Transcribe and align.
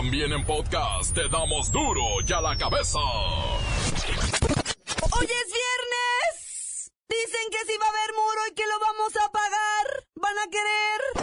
También 0.00 0.32
en 0.32 0.42
podcast 0.46 1.14
te 1.14 1.28
damos 1.28 1.70
duro 1.70 2.00
y 2.26 2.32
a 2.32 2.40
la 2.40 2.56
cabeza. 2.56 2.98
¡Hoy 5.12 5.26
es 5.26 5.52
viernes! 5.52 6.90
Dicen 7.06 7.50
que 7.50 7.70
si 7.70 7.76
va 7.76 7.84
a 7.84 7.90
haber 7.90 8.14
muro 8.14 8.40
y 8.50 8.54
que 8.54 8.66
lo 8.66 8.80
vamos 8.80 9.12
a 9.22 9.30
pagar. 9.30 10.06
¿Van 10.14 10.38
a 10.38 10.46
querer? 10.48 11.19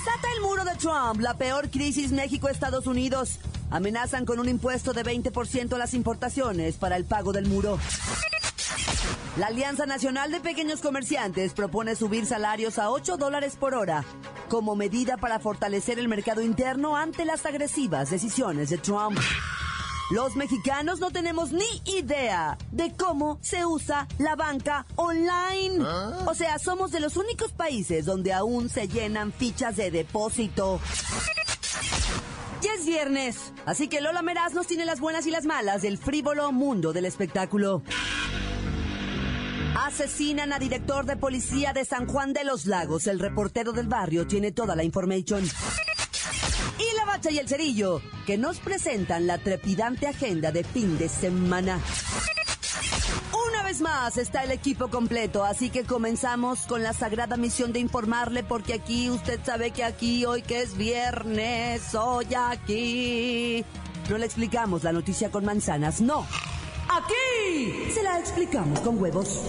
Desata 0.00 0.28
el 0.34 0.40
muro 0.40 0.64
de 0.64 0.74
Trump, 0.76 1.20
la 1.20 1.34
peor 1.34 1.68
crisis 1.68 2.10
México-Estados 2.10 2.86
Unidos. 2.86 3.38
Amenazan 3.70 4.24
con 4.24 4.40
un 4.40 4.48
impuesto 4.48 4.94
de 4.94 5.04
20% 5.04 5.74
a 5.74 5.78
las 5.78 5.92
importaciones 5.92 6.76
para 6.76 6.96
el 6.96 7.04
pago 7.04 7.32
del 7.32 7.46
muro. 7.46 7.78
La 9.36 9.48
Alianza 9.48 9.84
Nacional 9.84 10.30
de 10.30 10.40
Pequeños 10.40 10.80
Comerciantes 10.80 11.52
propone 11.52 11.96
subir 11.96 12.24
salarios 12.24 12.78
a 12.78 12.88
8 12.88 13.18
dólares 13.18 13.56
por 13.60 13.74
hora 13.74 14.02
como 14.48 14.74
medida 14.74 15.18
para 15.18 15.38
fortalecer 15.38 15.98
el 15.98 16.08
mercado 16.08 16.40
interno 16.40 16.96
ante 16.96 17.26
las 17.26 17.44
agresivas 17.44 18.08
decisiones 18.08 18.70
de 18.70 18.78
Trump. 18.78 19.18
Los 20.10 20.34
mexicanos 20.34 20.98
no 20.98 21.12
tenemos 21.12 21.52
ni 21.52 21.82
idea 21.84 22.58
de 22.72 22.92
cómo 22.96 23.38
se 23.42 23.64
usa 23.64 24.08
la 24.18 24.34
banca 24.34 24.84
online. 24.96 25.84
O 26.26 26.34
sea, 26.34 26.58
somos 26.58 26.90
de 26.90 26.98
los 26.98 27.16
únicos 27.16 27.52
países 27.52 28.06
donde 28.06 28.32
aún 28.32 28.68
se 28.68 28.88
llenan 28.88 29.32
fichas 29.32 29.76
de 29.76 29.92
depósito. 29.92 30.80
Ya 32.60 32.74
es 32.74 32.84
viernes, 32.84 33.52
así 33.66 33.86
que 33.86 34.00
Lola 34.00 34.22
Meraz 34.22 34.52
nos 34.52 34.66
tiene 34.66 34.84
las 34.84 34.98
buenas 34.98 35.28
y 35.28 35.30
las 35.30 35.46
malas 35.46 35.82
del 35.82 35.96
frívolo 35.96 36.50
mundo 36.50 36.92
del 36.92 37.04
espectáculo. 37.04 37.82
Asesinan 39.86 40.52
a 40.52 40.58
director 40.58 41.06
de 41.06 41.16
policía 41.16 41.72
de 41.72 41.84
San 41.84 42.08
Juan 42.08 42.32
de 42.32 42.42
los 42.42 42.66
Lagos. 42.66 43.06
El 43.06 43.20
reportero 43.20 43.70
del 43.70 43.86
barrio 43.86 44.26
tiene 44.26 44.50
toda 44.50 44.74
la 44.74 44.82
información. 44.82 45.44
Bacha 47.10 47.32
y 47.32 47.38
el 47.38 47.48
cerillo, 47.48 48.00
que 48.24 48.38
nos 48.38 48.60
presentan 48.60 49.26
la 49.26 49.38
trepidante 49.38 50.06
agenda 50.06 50.52
de 50.52 50.62
fin 50.62 50.96
de 50.96 51.08
semana. 51.08 51.80
Una 53.48 53.64
vez 53.64 53.80
más 53.80 54.16
está 54.16 54.44
el 54.44 54.52
equipo 54.52 54.86
completo, 54.90 55.42
así 55.42 55.70
que 55.70 55.82
comenzamos 55.82 56.60
con 56.68 56.84
la 56.84 56.92
sagrada 56.92 57.36
misión 57.36 57.72
de 57.72 57.80
informarle, 57.80 58.44
porque 58.44 58.74
aquí 58.74 59.10
usted 59.10 59.40
sabe 59.44 59.72
que 59.72 59.82
aquí, 59.82 60.24
hoy 60.24 60.42
que 60.42 60.62
es 60.62 60.76
viernes, 60.76 61.96
hoy 61.96 62.28
aquí. 62.32 63.64
No 64.08 64.16
le 64.16 64.26
explicamos 64.26 64.84
la 64.84 64.92
noticia 64.92 65.32
con 65.32 65.44
manzanas, 65.44 66.00
no. 66.00 66.24
Aquí 66.88 67.90
se 67.92 68.04
la 68.04 68.20
explicamos 68.20 68.78
con 68.78 69.02
huevos. 69.02 69.40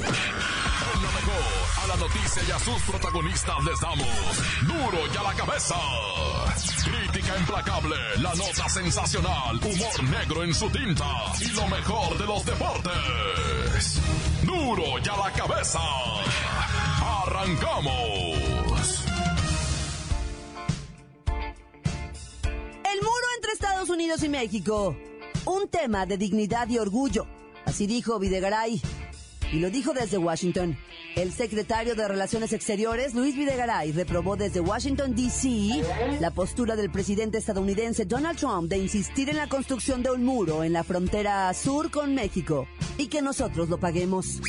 Noticia 2.02 2.42
y 2.48 2.52
a 2.52 2.58
sus 2.58 2.82
protagonistas 2.82 3.64
les 3.64 3.80
damos 3.80 4.08
duro 4.66 5.06
y 5.14 5.18
a 5.18 5.22
la 5.22 5.34
cabeza. 5.36 5.76
Crítica 6.84 7.38
implacable, 7.38 7.96
la 8.18 8.34
nota 8.34 8.68
sensacional, 8.68 9.58
humor 9.58 10.04
negro 10.10 10.44
en 10.44 10.54
su 10.54 10.68
tinta 10.72 11.06
y 11.40 11.50
lo 11.50 11.68
mejor 11.68 12.18
de 12.18 12.26
los 12.26 12.44
deportes. 12.44 14.02
Duro 14.42 14.98
y 14.98 15.10
a 15.10 15.16
la 15.16 15.32
cabeza. 15.32 15.80
Arrancamos. 17.24 19.06
El 22.84 23.00
muro 23.00 23.28
entre 23.36 23.52
Estados 23.54 23.90
Unidos 23.90 24.24
y 24.24 24.30
México. 24.30 24.96
Un 25.46 25.68
tema 25.70 26.08
de 26.08 26.18
dignidad 26.18 26.68
y 26.68 26.80
orgullo. 26.80 27.28
Así 27.66 27.86
dijo 27.86 28.18
Videgaray. 28.18 28.82
Y 29.52 29.60
lo 29.60 29.70
dijo 29.70 29.94
desde 29.94 30.18
Washington. 30.18 30.78
El 31.16 31.34
secretario 31.34 31.94
de 31.94 32.08
Relaciones 32.08 32.54
Exteriores, 32.54 33.14
Luis 33.14 33.36
Videgaray, 33.36 33.92
reprobó 33.92 34.38
desde 34.38 34.62
Washington, 34.62 35.14
D.C. 35.14 35.84
la 36.22 36.32
postura 36.32 36.78
del 36.78 36.90
presidente 36.90 37.38
estadounidense 37.38 38.06
Donald 38.06 38.40
Trump 38.40 38.70
de 38.70 38.78
insistir 38.78 39.30
en 39.30 39.36
la 39.36 39.50
construcción 39.50 40.04
de 40.04 40.12
un 40.12 40.24
muro 40.24 40.64
en 40.64 40.72
la 40.72 40.86
frontera 40.86 41.54
sur 41.54 41.92
con 41.92 42.16
México 42.16 42.66
y 42.98 43.08
que 43.08 43.22
nosotros 43.22 43.68
lo 43.68 43.78
paguemos. 43.78 44.40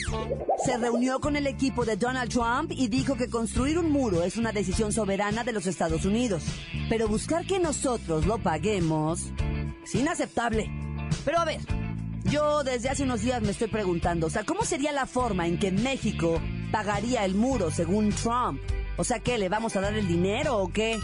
Se 0.65 0.77
reunió 0.79 1.19
con 1.19 1.35
el 1.35 1.49
equipo 1.49 1.85
de 1.85 1.97
Donald 1.97 2.31
Trump 2.31 2.71
y 2.71 2.87
dijo 2.87 3.17
que 3.17 3.29
construir 3.29 3.79
un 3.79 3.91
muro 3.91 4.23
es 4.23 4.37
una 4.37 4.53
decisión 4.53 4.93
soberana 4.93 5.43
de 5.43 5.53
los 5.53 5.67
Estados 5.67 6.05
Unidos. 6.05 6.45
Pero 6.89 7.09
buscar 7.09 7.45
que 7.45 7.59
nosotros 7.59 8.25
lo 8.27 8.39
paguemos 8.39 9.33
es 9.83 9.95
inaceptable. 9.97 10.71
Pero 11.25 11.41
a 11.41 11.45
ver, 11.45 11.61
yo 12.33 12.65
desde 12.65 12.89
hace 12.89 13.03
unos 13.03 13.21
días 13.21 13.43
me 13.43 13.51
estoy 13.51 13.69
preguntando, 13.69 14.27
o 14.27 14.31
sea, 14.31 14.43
¿cómo 14.43 14.65
sería 14.65 14.91
la 14.91 15.05
forma 15.05 15.47
en 15.47 15.59
que 15.59 15.71
México 15.71 16.41
pagaría 16.73 17.27
el 17.27 17.35
muro 17.35 17.71
según 17.71 18.09
Trump? 18.09 18.59
O 18.97 19.05
sea, 19.05 19.19
¿qué? 19.19 19.37
¿Le 19.37 19.51
vamos 19.51 19.77
a 19.77 19.83
dar 19.83 19.93
el 19.93 20.09
dinero 20.09 20.57
o 20.57 20.73
qué? 20.73 20.99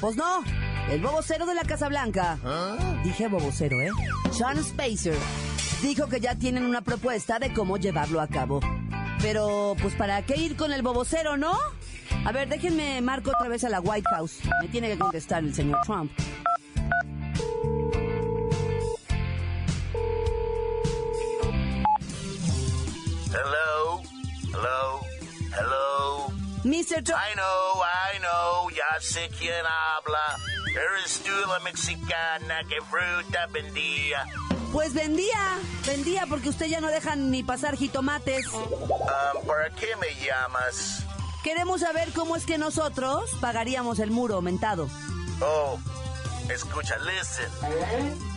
Pues 0.00 0.16
no, 0.16 0.44
el 0.88 1.00
bobocero 1.00 1.46
de 1.46 1.54
la 1.54 1.62
Casa 1.62 1.88
Blanca. 1.88 2.38
Dije 3.02 3.26
bobocero, 3.26 3.80
¿eh? 3.80 3.90
Sean 4.30 4.62
Spacer 4.62 5.18
dijo 5.82 6.08
que 6.08 6.20
ya 6.20 6.36
tienen 6.36 6.64
una 6.64 6.80
propuesta 6.80 7.40
de 7.40 7.52
cómo 7.52 7.76
llevarlo 7.76 8.20
a 8.20 8.28
cabo. 8.28 8.60
Pero, 9.20 9.74
pues, 9.82 9.94
¿para 9.94 10.22
qué 10.22 10.36
ir 10.36 10.56
con 10.56 10.72
el 10.72 10.82
bobocero, 10.82 11.36
no? 11.36 11.56
A 12.24 12.30
ver, 12.30 12.48
déjenme 12.48 13.00
marco 13.00 13.32
otra 13.36 13.48
vez 13.48 13.64
a 13.64 13.68
la 13.68 13.80
White 13.80 14.08
House. 14.10 14.38
Me 14.62 14.68
tiene 14.68 14.88
que 14.88 14.98
contestar 14.98 15.42
el 15.42 15.52
señor 15.54 15.80
Trump. 15.84 16.12
Mr. 26.72 27.04
Trump. 27.04 27.20
I 27.20 27.34
know, 27.34 27.82
I 27.82 28.18
know, 28.20 28.70
ya 28.70 28.98
sé 28.98 29.28
quién 29.38 29.62
habla. 29.66 30.38
Eres 30.70 31.20
tú 31.22 31.30
la 31.46 31.58
mexicana 31.58 32.62
que 32.66 32.80
fruta 32.80 33.46
vendía. 33.52 34.24
Pues 34.72 34.94
vendía, 34.94 35.58
vendía 35.86 36.24
porque 36.26 36.48
usted 36.48 36.64
ya 36.68 36.80
no 36.80 36.88
deja 36.88 37.14
ni 37.14 37.42
pasar 37.42 37.76
jitomates. 37.76 38.46
Ah, 39.06 39.32
¿Para 39.46 39.68
qué 39.74 39.94
me 39.96 40.14
llamas? 40.24 41.04
Queremos 41.44 41.82
saber 41.82 42.10
cómo 42.14 42.36
es 42.36 42.46
que 42.46 42.56
nosotros 42.56 43.28
pagaríamos 43.42 43.98
el 43.98 44.10
muro 44.10 44.36
aumentado. 44.36 44.88
Oh, 45.42 45.78
escucha, 46.48 46.96
listen. 47.00 47.50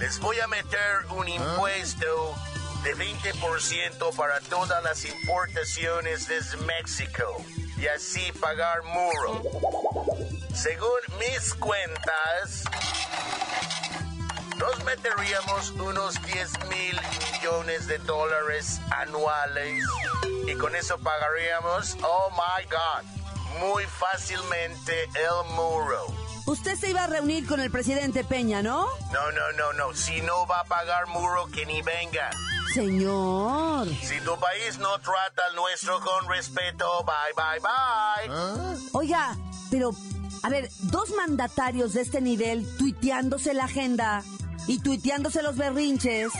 Les 0.02 0.20
voy 0.20 0.42
a 0.42 0.48
meter 0.48 1.06
un 1.12 1.30
impuesto 1.30 2.36
de 2.84 2.98
20% 2.98 4.14
para 4.18 4.42
todas 4.42 4.84
las 4.84 5.06
importaciones 5.06 6.28
desde 6.28 6.58
México 6.58 7.46
y 7.78 7.88
así 7.88 8.32
pagar 8.40 8.84
muro. 8.84 9.42
Según 10.54 11.00
mis 11.20 11.54
cuentas, 11.56 12.64
nos 14.58 14.84
meteríamos 14.84 15.72
unos 15.72 16.22
10 16.24 16.50
mil 16.70 17.00
millones 17.34 17.88
de 17.88 17.98
dólares 18.00 18.80
anuales 18.92 19.84
y 20.48 20.56
con 20.56 20.76
eso 20.76 20.98
pagaríamos, 21.00 21.98
oh 22.04 22.30
my 22.32 22.66
god, 22.66 23.60
muy 23.60 23.84
fácilmente 23.86 25.04
el 25.04 25.56
muro. 25.56 26.08
Usted 26.46 26.76
se 26.76 26.92
iba 26.92 27.04
a 27.04 27.08
reunir 27.08 27.48
con 27.48 27.60
el 27.60 27.72
presidente 27.72 28.24
Peña, 28.24 28.62
¿no? 28.62 28.88
No, 29.12 29.32
no, 29.32 29.52
no, 29.54 29.74
no. 29.74 29.94
Si 29.96 30.22
no 30.22 30.46
va 30.46 30.60
a 30.60 30.64
pagar 30.66 31.08
muro, 31.08 31.48
que 31.48 31.66
ni 31.66 31.82
venga. 31.82 32.30
Señor. 32.76 33.88
Si 34.04 34.20
tu 34.20 34.38
país 34.38 34.78
no 34.80 35.00
trata 35.00 35.44
al 35.50 35.56
nuestro 35.56 35.98
con 36.02 36.28
respeto, 36.30 37.06
bye, 37.06 37.34
bye, 37.34 37.62
bye. 37.62 38.90
Oiga, 38.92 39.38
pero, 39.72 39.92
a 40.44 40.50
ver, 40.50 40.70
dos 40.82 41.10
mandatarios 41.12 41.94
de 41.94 42.02
este 42.02 42.20
nivel 42.20 42.68
tuiteándose 42.78 43.54
la 43.54 43.64
agenda 43.64 44.24
y 44.68 44.80
tuiteándose 44.80 45.42
los 45.42 45.56
berrinches. 45.56 46.34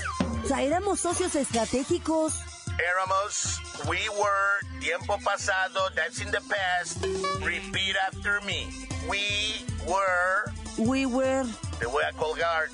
O 0.44 0.48
sea, 0.48 0.62
éramos 0.62 1.00
socios 1.00 1.36
estratégicos. 1.36 2.34
Éramos, 2.78 3.62
we 3.88 4.10
were, 4.10 4.80
tiempo 4.82 5.18
pasado, 5.24 5.90
that's 5.96 6.20
in 6.20 6.30
the 6.32 6.42
past. 6.50 6.98
Repeat 7.46 7.96
after 8.12 8.42
me. 8.42 8.68
We 9.08 9.66
were, 9.88 10.52
We 10.78 11.06
were. 11.06 11.46
te 11.80 11.86
voy 11.86 12.04
a 12.04 12.12
colgar. 12.18 12.68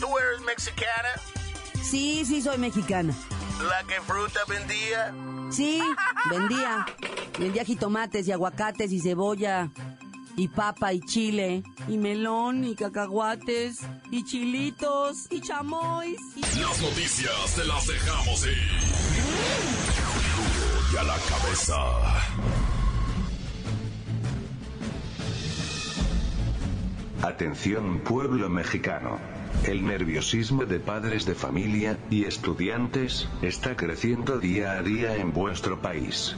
¿Tú 0.00 0.06
eres 0.16 0.40
mexicana? 0.46 1.10
Sí, 1.90 2.24
sí, 2.24 2.42
soy 2.42 2.58
mexicana. 2.58 3.14
¿La 3.62 3.86
que 3.86 4.00
fruta 4.00 4.40
vendía? 4.48 5.14
Sí, 5.50 5.80
vendía. 6.28 6.84
Vendía 7.38 7.64
jitomates 7.64 8.26
y 8.26 8.32
aguacates 8.32 8.90
y 8.90 8.98
cebolla. 9.00 9.70
Y 10.36 10.48
papa 10.48 10.92
y 10.92 11.00
chile. 11.00 11.62
Y 11.86 11.96
melón 11.96 12.64
y 12.64 12.74
cacahuates. 12.74 13.78
Y 14.10 14.24
chilitos. 14.24 15.28
Y 15.30 15.40
chamois. 15.40 16.18
Y... 16.34 16.40
Las 16.40 16.82
noticias 16.82 17.54
te 17.54 17.64
las 17.64 17.86
dejamos 17.86 18.46
ir. 18.46 18.58
Y 20.92 20.96
a 20.96 21.02
la 21.04 21.16
cabeza. 21.16 21.76
Atención 27.22 28.00
pueblo 28.00 28.48
mexicano. 28.48 29.20
El 29.64 29.84
nerviosismo 29.84 30.64
de 30.64 30.78
padres 30.78 31.26
de 31.26 31.34
familia 31.34 31.98
y 32.10 32.24
estudiantes 32.24 33.28
está 33.42 33.76
creciendo 33.76 34.38
día 34.38 34.72
a 34.72 34.82
día 34.82 35.16
en 35.16 35.32
vuestro 35.32 35.80
país. 35.80 36.36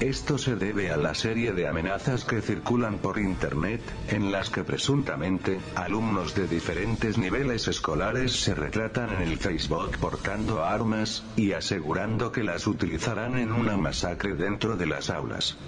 Esto 0.00 0.38
se 0.38 0.56
debe 0.56 0.90
a 0.90 0.96
la 0.96 1.14
serie 1.14 1.52
de 1.52 1.68
amenazas 1.68 2.24
que 2.24 2.40
circulan 2.40 2.98
por 2.98 3.18
Internet, 3.18 3.82
en 4.08 4.32
las 4.32 4.48
que 4.48 4.64
presuntamente, 4.64 5.60
alumnos 5.74 6.34
de 6.34 6.48
diferentes 6.48 7.18
niveles 7.18 7.68
escolares 7.68 8.32
se 8.32 8.54
retratan 8.54 9.10
en 9.14 9.28
el 9.28 9.36
Facebook 9.36 9.98
portando 9.98 10.64
armas, 10.64 11.22
y 11.36 11.52
asegurando 11.52 12.32
que 12.32 12.44
las 12.44 12.66
utilizarán 12.66 13.36
en 13.36 13.52
una 13.52 13.76
masacre 13.76 14.34
dentro 14.34 14.76
de 14.76 14.86
las 14.86 15.10
aulas. 15.10 15.58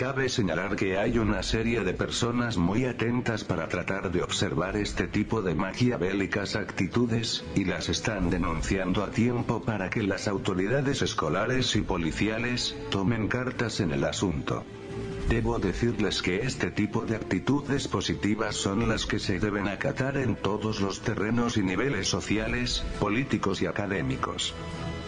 Cabe 0.00 0.30
señalar 0.30 0.76
que 0.76 0.96
hay 0.96 1.18
una 1.18 1.42
serie 1.42 1.82
de 1.82 1.92
personas 1.92 2.56
muy 2.56 2.86
atentas 2.86 3.44
para 3.44 3.68
tratar 3.68 4.10
de 4.10 4.22
observar 4.22 4.74
este 4.78 5.06
tipo 5.08 5.42
de 5.42 5.54
maquiavélicas 5.54 6.56
actitudes, 6.56 7.44
y 7.54 7.66
las 7.66 7.90
están 7.90 8.30
denunciando 8.30 9.04
a 9.04 9.10
tiempo 9.10 9.60
para 9.60 9.90
que 9.90 10.02
las 10.02 10.26
autoridades 10.26 11.02
escolares 11.02 11.76
y 11.76 11.82
policiales 11.82 12.74
tomen 12.88 13.28
cartas 13.28 13.80
en 13.80 13.92
el 13.92 14.04
asunto. 14.04 14.64
Debo 15.28 15.58
decirles 15.58 16.22
que 16.22 16.46
este 16.46 16.70
tipo 16.70 17.04
de 17.04 17.16
actitudes 17.16 17.86
positivas 17.86 18.56
son 18.56 18.88
las 18.88 19.04
que 19.04 19.18
se 19.18 19.38
deben 19.38 19.68
acatar 19.68 20.16
en 20.16 20.34
todos 20.34 20.80
los 20.80 21.02
terrenos 21.02 21.58
y 21.58 21.62
niveles 21.62 22.08
sociales, 22.08 22.82
políticos 23.00 23.60
y 23.60 23.66
académicos. 23.66 24.54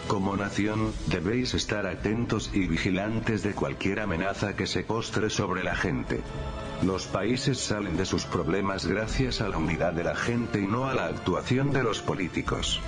Como 0.07 0.35
nación, 0.35 0.93
debéis 1.07 1.53
estar 1.53 1.87
atentos 1.87 2.51
y 2.53 2.67
vigilantes 2.67 3.41
de 3.41 3.53
cualquier 3.53 4.01
amenaza 4.01 4.55
que 4.55 4.67
se 4.67 4.83
postre 4.83 5.29
sobre 5.29 5.63
la 5.63 5.75
gente. 5.75 6.21
Los 6.83 7.07
países 7.07 7.57
salen 7.57 7.95
de 7.95 8.05
sus 8.05 8.25
problemas 8.25 8.85
gracias 8.85 9.39
a 9.41 9.47
la 9.47 9.57
unidad 9.57 9.93
de 9.93 10.03
la 10.03 10.15
gente 10.15 10.59
y 10.59 10.67
no 10.67 10.85
a 10.85 10.93
la 10.93 11.05
actuación 11.05 11.71
de 11.71 11.83
los 11.83 12.01
políticos. 12.01 12.81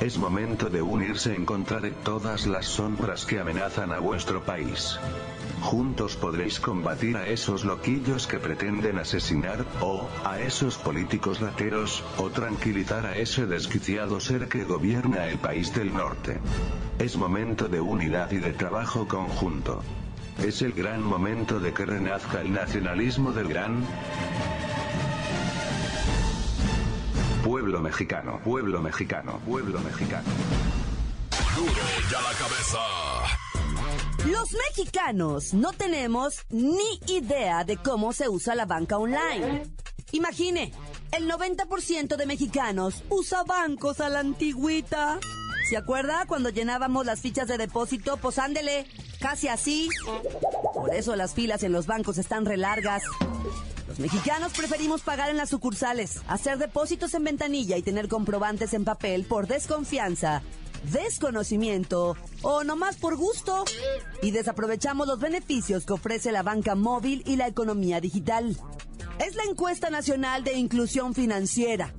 Es 0.00 0.16
momento 0.16 0.70
de 0.70 0.80
unirse 0.80 1.34
en 1.34 1.44
contra 1.44 1.78
de 1.78 1.90
todas 1.90 2.46
las 2.46 2.64
sombras 2.64 3.26
que 3.26 3.38
amenazan 3.38 3.92
a 3.92 3.98
vuestro 3.98 4.42
país. 4.42 4.98
Juntos 5.60 6.16
podréis 6.16 6.58
combatir 6.58 7.18
a 7.18 7.26
esos 7.26 7.66
loquillos 7.66 8.26
que 8.26 8.38
pretenden 8.38 8.98
asesinar, 8.98 9.66
o, 9.82 10.08
a 10.24 10.40
esos 10.40 10.78
políticos 10.78 11.40
rateros, 11.40 12.02
o 12.16 12.30
tranquilizar 12.30 13.04
a 13.04 13.18
ese 13.18 13.44
desquiciado 13.44 14.20
ser 14.20 14.48
que 14.48 14.64
gobierna 14.64 15.26
el 15.26 15.38
país 15.38 15.74
del 15.74 15.92
norte. 15.92 16.40
Es 16.98 17.18
momento 17.18 17.68
de 17.68 17.82
unidad 17.82 18.30
y 18.30 18.38
de 18.38 18.54
trabajo 18.54 19.06
conjunto. 19.06 19.82
Es 20.42 20.62
el 20.62 20.72
gran 20.72 21.02
momento 21.02 21.60
de 21.60 21.74
que 21.74 21.84
renazca 21.84 22.40
el 22.40 22.54
nacionalismo 22.54 23.32
del 23.32 23.48
gran 23.48 23.84
pueblo 27.44 27.80
mexicano, 27.80 28.40
pueblo 28.44 28.80
mexicano, 28.82 29.40
pueblo 29.46 29.80
mexicano. 29.80 30.28
Duro 31.56 31.72
ya 32.10 32.20
la 32.20 32.32
cabeza. 32.32 32.78
Los 34.26 34.52
mexicanos 34.68 35.54
no 35.54 35.72
tenemos 35.72 36.44
ni 36.50 37.00
idea 37.06 37.64
de 37.64 37.78
cómo 37.78 38.12
se 38.12 38.28
usa 38.28 38.54
la 38.54 38.66
banca 38.66 38.98
online. 38.98 39.62
Imagine, 40.12 40.72
el 41.12 41.30
90% 41.30 42.16
de 42.16 42.26
mexicanos 42.26 43.02
usa 43.08 43.42
bancos 43.44 44.00
a 44.00 44.10
la 44.10 44.20
antigüita. 44.20 45.18
¿Se 45.68 45.76
acuerda 45.76 46.26
cuando 46.26 46.50
llenábamos 46.50 47.06
las 47.06 47.20
fichas 47.20 47.48
de 47.48 47.56
depósito? 47.56 48.18
Pues 48.18 48.38
ándele, 48.38 48.86
casi 49.20 49.48
así. 49.48 49.88
Por 50.74 50.94
eso 50.94 51.16
las 51.16 51.32
filas 51.32 51.62
en 51.62 51.72
los 51.72 51.86
bancos 51.86 52.18
están 52.18 52.44
re 52.44 52.58
largas. 52.58 53.02
Los 53.90 53.98
mexicanos 53.98 54.52
preferimos 54.52 55.02
pagar 55.02 55.30
en 55.30 55.36
las 55.36 55.48
sucursales, 55.48 56.20
hacer 56.28 56.58
depósitos 56.58 57.12
en 57.14 57.24
ventanilla 57.24 57.76
y 57.76 57.82
tener 57.82 58.06
comprobantes 58.06 58.72
en 58.72 58.84
papel 58.84 59.24
por 59.24 59.48
desconfianza 59.48 60.42
desconocimiento 60.92 62.16
o 62.42 62.62
nomás 62.62 62.94
por 62.98 63.16
gusto. 63.16 63.64
Y 64.22 64.30
desaprovechamos 64.30 65.08
los 65.08 65.18
beneficios 65.18 65.84
que 65.86 65.94
ofrece 65.94 66.30
la 66.30 66.44
banca 66.44 66.76
móvil 66.76 67.24
y 67.26 67.34
la 67.34 67.48
economía 67.48 68.00
digital. 68.00 68.56
Es 69.18 69.34
la 69.34 69.42
encuesta 69.42 69.90
nacional 69.90 70.44
de 70.44 70.52
inclusión 70.52 71.12
financiera. 71.12 71.92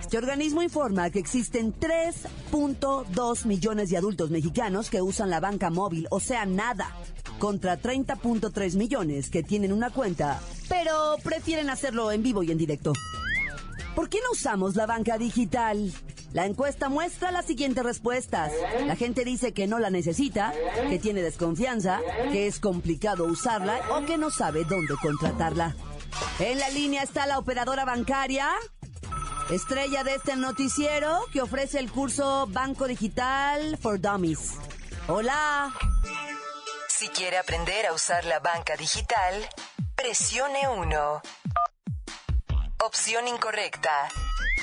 Este 0.00 0.16
organismo 0.16 0.62
informa 0.62 1.10
que 1.10 1.18
existen 1.18 1.74
3.2 1.74 3.44
millones 3.44 3.90
de 3.90 3.98
adultos 3.98 4.30
mexicanos 4.30 4.88
que 4.88 5.02
usan 5.02 5.28
la 5.28 5.40
banca 5.40 5.68
móvil, 5.68 6.06
o 6.10 6.20
sea, 6.20 6.46
nada, 6.46 6.96
contra 7.38 7.80
30.3 7.80 8.76
millones 8.76 9.30
que 9.30 9.42
tienen 9.42 9.72
una 9.72 9.90
cuenta, 9.90 10.40
pero 10.68 11.16
prefieren 11.22 11.70
hacerlo 11.70 12.12
en 12.12 12.22
vivo 12.22 12.42
y 12.42 12.50
en 12.50 12.58
directo. 12.58 12.92
¿Por 13.94 14.08
qué 14.08 14.18
no 14.22 14.32
usamos 14.32 14.76
la 14.76 14.86
banca 14.86 15.18
digital? 15.18 15.92
La 16.32 16.44
encuesta 16.46 16.88
muestra 16.88 17.32
las 17.32 17.46
siguientes 17.46 17.82
respuestas. 17.82 18.52
La 18.86 18.96
gente 18.96 19.24
dice 19.24 19.52
que 19.52 19.66
no 19.66 19.78
la 19.78 19.90
necesita, 19.90 20.52
que 20.88 20.98
tiene 20.98 21.22
desconfianza, 21.22 22.00
que 22.30 22.46
es 22.46 22.60
complicado 22.60 23.24
usarla 23.24 23.80
o 23.90 24.04
que 24.04 24.18
no 24.18 24.30
sabe 24.30 24.64
dónde 24.64 24.94
contratarla. 25.00 25.74
En 26.38 26.58
la 26.58 26.68
línea 26.68 27.02
está 27.02 27.26
la 27.26 27.38
operadora 27.38 27.84
bancaria, 27.84 28.48
estrella 29.50 30.04
de 30.04 30.14
este 30.14 30.36
noticiero 30.36 31.18
que 31.32 31.40
ofrece 31.40 31.78
el 31.78 31.90
curso 31.90 32.46
Banco 32.50 32.86
Digital 32.86 33.78
for 33.78 34.00
Dummies. 34.00 34.54
Hola. 35.08 35.72
Si 36.98 37.06
quiere 37.10 37.38
aprender 37.38 37.86
a 37.86 37.92
usar 37.92 38.24
la 38.24 38.40
banca 38.40 38.76
digital, 38.76 39.48
presione 39.94 40.66
1. 40.66 41.22
Opción 42.84 43.28
incorrecta. 43.28 44.08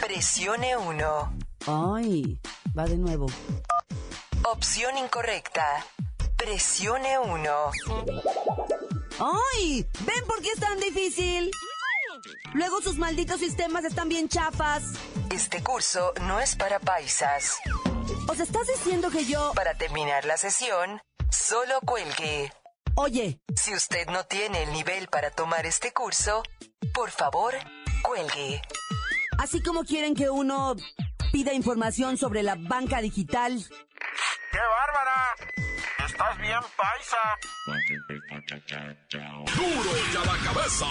Presione 0.01 0.75
1. 0.75 1.37
Ay, 1.65 2.41
va 2.77 2.83
de 2.87 2.97
nuevo. 2.97 3.27
Opción 4.51 4.97
incorrecta. 4.97 5.85
Presione 6.35 7.17
1. 7.19 7.71
¡Ay! 9.53 9.88
¿Ven 10.01 10.25
por 10.27 10.41
qué 10.41 10.49
es 10.49 10.59
tan 10.59 10.77
difícil? 10.77 11.49
Luego 12.53 12.81
sus 12.81 12.97
malditos 12.97 13.39
sistemas 13.39 13.85
están 13.85 14.09
bien 14.09 14.27
chafas. 14.27 14.83
Este 15.31 15.63
curso 15.63 16.13
no 16.23 16.41
es 16.41 16.57
para 16.57 16.81
paisas. 16.81 17.59
¿Os 18.27 18.41
estás 18.41 18.67
diciendo 18.67 19.09
que 19.09 19.23
yo... 19.23 19.53
Para 19.55 19.75
terminar 19.75 20.25
la 20.25 20.35
sesión, 20.35 20.99
solo 21.35 21.79
cuelgue. 21.81 22.51
Oye. 22.95 23.39
Si 23.55 23.73
usted 23.73 24.07
no 24.07 24.23
tiene 24.25 24.63
el 24.63 24.71
nivel 24.71 25.07
para 25.07 25.31
tomar 25.31 25.65
este 25.65 25.91
curso, 25.91 26.43
por 26.93 27.11
favor, 27.11 27.53
cuelgue. 28.03 28.61
Así 29.37 29.61
como 29.61 29.83
quieren 29.83 30.15
que 30.15 30.29
uno 30.29 30.75
pida 31.31 31.53
información 31.53 32.17
sobre 32.17 32.43
la 32.43 32.55
banca 32.55 33.01
digital. 33.01 33.63
¡Qué 34.51 34.60
bárbara! 34.60 35.36
Estás 36.05 36.38
bien 36.38 36.60
paisa. 36.77 37.17
Duro 39.55 39.91
ya 40.13 40.19
la 40.19 40.38
cabeza. 40.45 40.86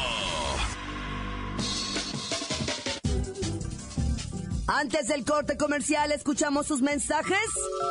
Antes 4.67 5.09
del 5.09 5.27
corte 5.27 5.59
comercial, 5.59 6.11
escuchamos 6.13 6.67
sus 6.67 6.81
mensajes. 6.81 7.37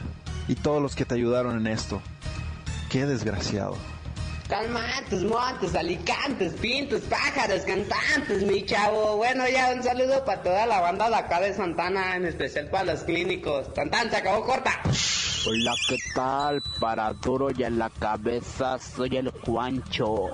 y 0.49 0.55
todos 0.55 0.83
los 0.83 0.97
que 0.97 1.05
te 1.05 1.15
ayudaron 1.15 1.57
en 1.59 1.67
esto. 1.67 2.01
Qué 2.91 3.07
desgraciado. 3.07 3.77
Calmantes, 4.49 5.23
montes, 5.23 5.75
alicantes, 5.75 6.53
pintos, 6.55 7.01
pájaros, 7.03 7.63
cantantes, 7.63 8.43
mi 8.43 8.67
chavo. 8.67 9.17
Bueno, 9.17 9.45
ya 9.49 9.73
un 9.75 9.83
saludo 9.83 10.25
para 10.27 10.43
toda 10.43 10.67
la 10.67 10.81
banda 10.81 11.09
de 11.09 11.15
acá 11.15 11.41
de 11.41 11.55
Santana, 11.55 12.17
en 12.17 12.27
especial 12.27 12.69
para 12.69 12.93
los 12.93 13.03
clínicos. 13.05 13.73
Tantan, 13.73 14.11
se 14.11 14.17
acabó 14.17 14.45
corta. 14.45 14.79
Hola, 15.47 15.73
¿qué 15.89 15.97
tal? 16.15 16.63
Para 16.81 17.13
duro 17.15 17.49
y 17.57 17.63
en 17.63 17.79
la 17.79 17.89
cabeza, 17.89 18.79
soy 18.79 19.17
el 19.17 19.31
Juancho. 19.31 20.27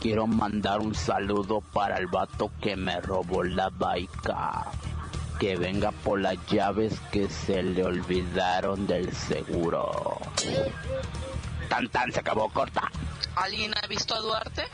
Quiero 0.00 0.26
mandar 0.26 0.80
un 0.80 0.94
saludo 0.94 1.60
para 1.60 1.98
el 1.98 2.06
vato 2.06 2.50
que 2.62 2.74
me 2.74 3.00
robó 3.02 3.42
la 3.44 3.68
baica. 3.68 4.66
Que 5.38 5.56
venga 5.56 5.92
por 5.92 6.20
las 6.20 6.36
llaves 6.46 6.98
que 7.12 7.28
se 7.28 7.62
le 7.62 7.84
olvidaron 7.84 8.86
del 8.86 9.14
seguro. 9.14 10.18
Tan 11.68 11.88
tan 11.88 12.10
se 12.10 12.20
acabó 12.20 12.48
corta. 12.48 12.90
¿Alguien 13.36 13.72
ha 13.76 13.86
visto 13.86 14.14
a 14.14 14.20
Duarte? 14.20 14.64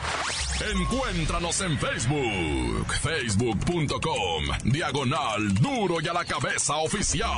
Encuéntranos 0.73 1.61
en 1.61 1.79
Facebook, 1.79 2.95
facebook.com, 2.95 4.45
diagonal 4.65 5.55
duro 5.55 6.01
y 6.01 6.09
a 6.09 6.13
la 6.13 6.25
cabeza 6.25 6.77
oficial. 6.77 7.31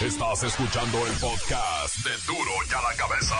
Estás 0.00 0.44
escuchando 0.44 1.04
el 1.06 1.12
podcast 1.14 1.96
de 1.98 2.10
duro 2.32 2.50
y 2.70 2.74
a 2.74 2.80
la 2.80 2.96
cabeza. 2.96 3.36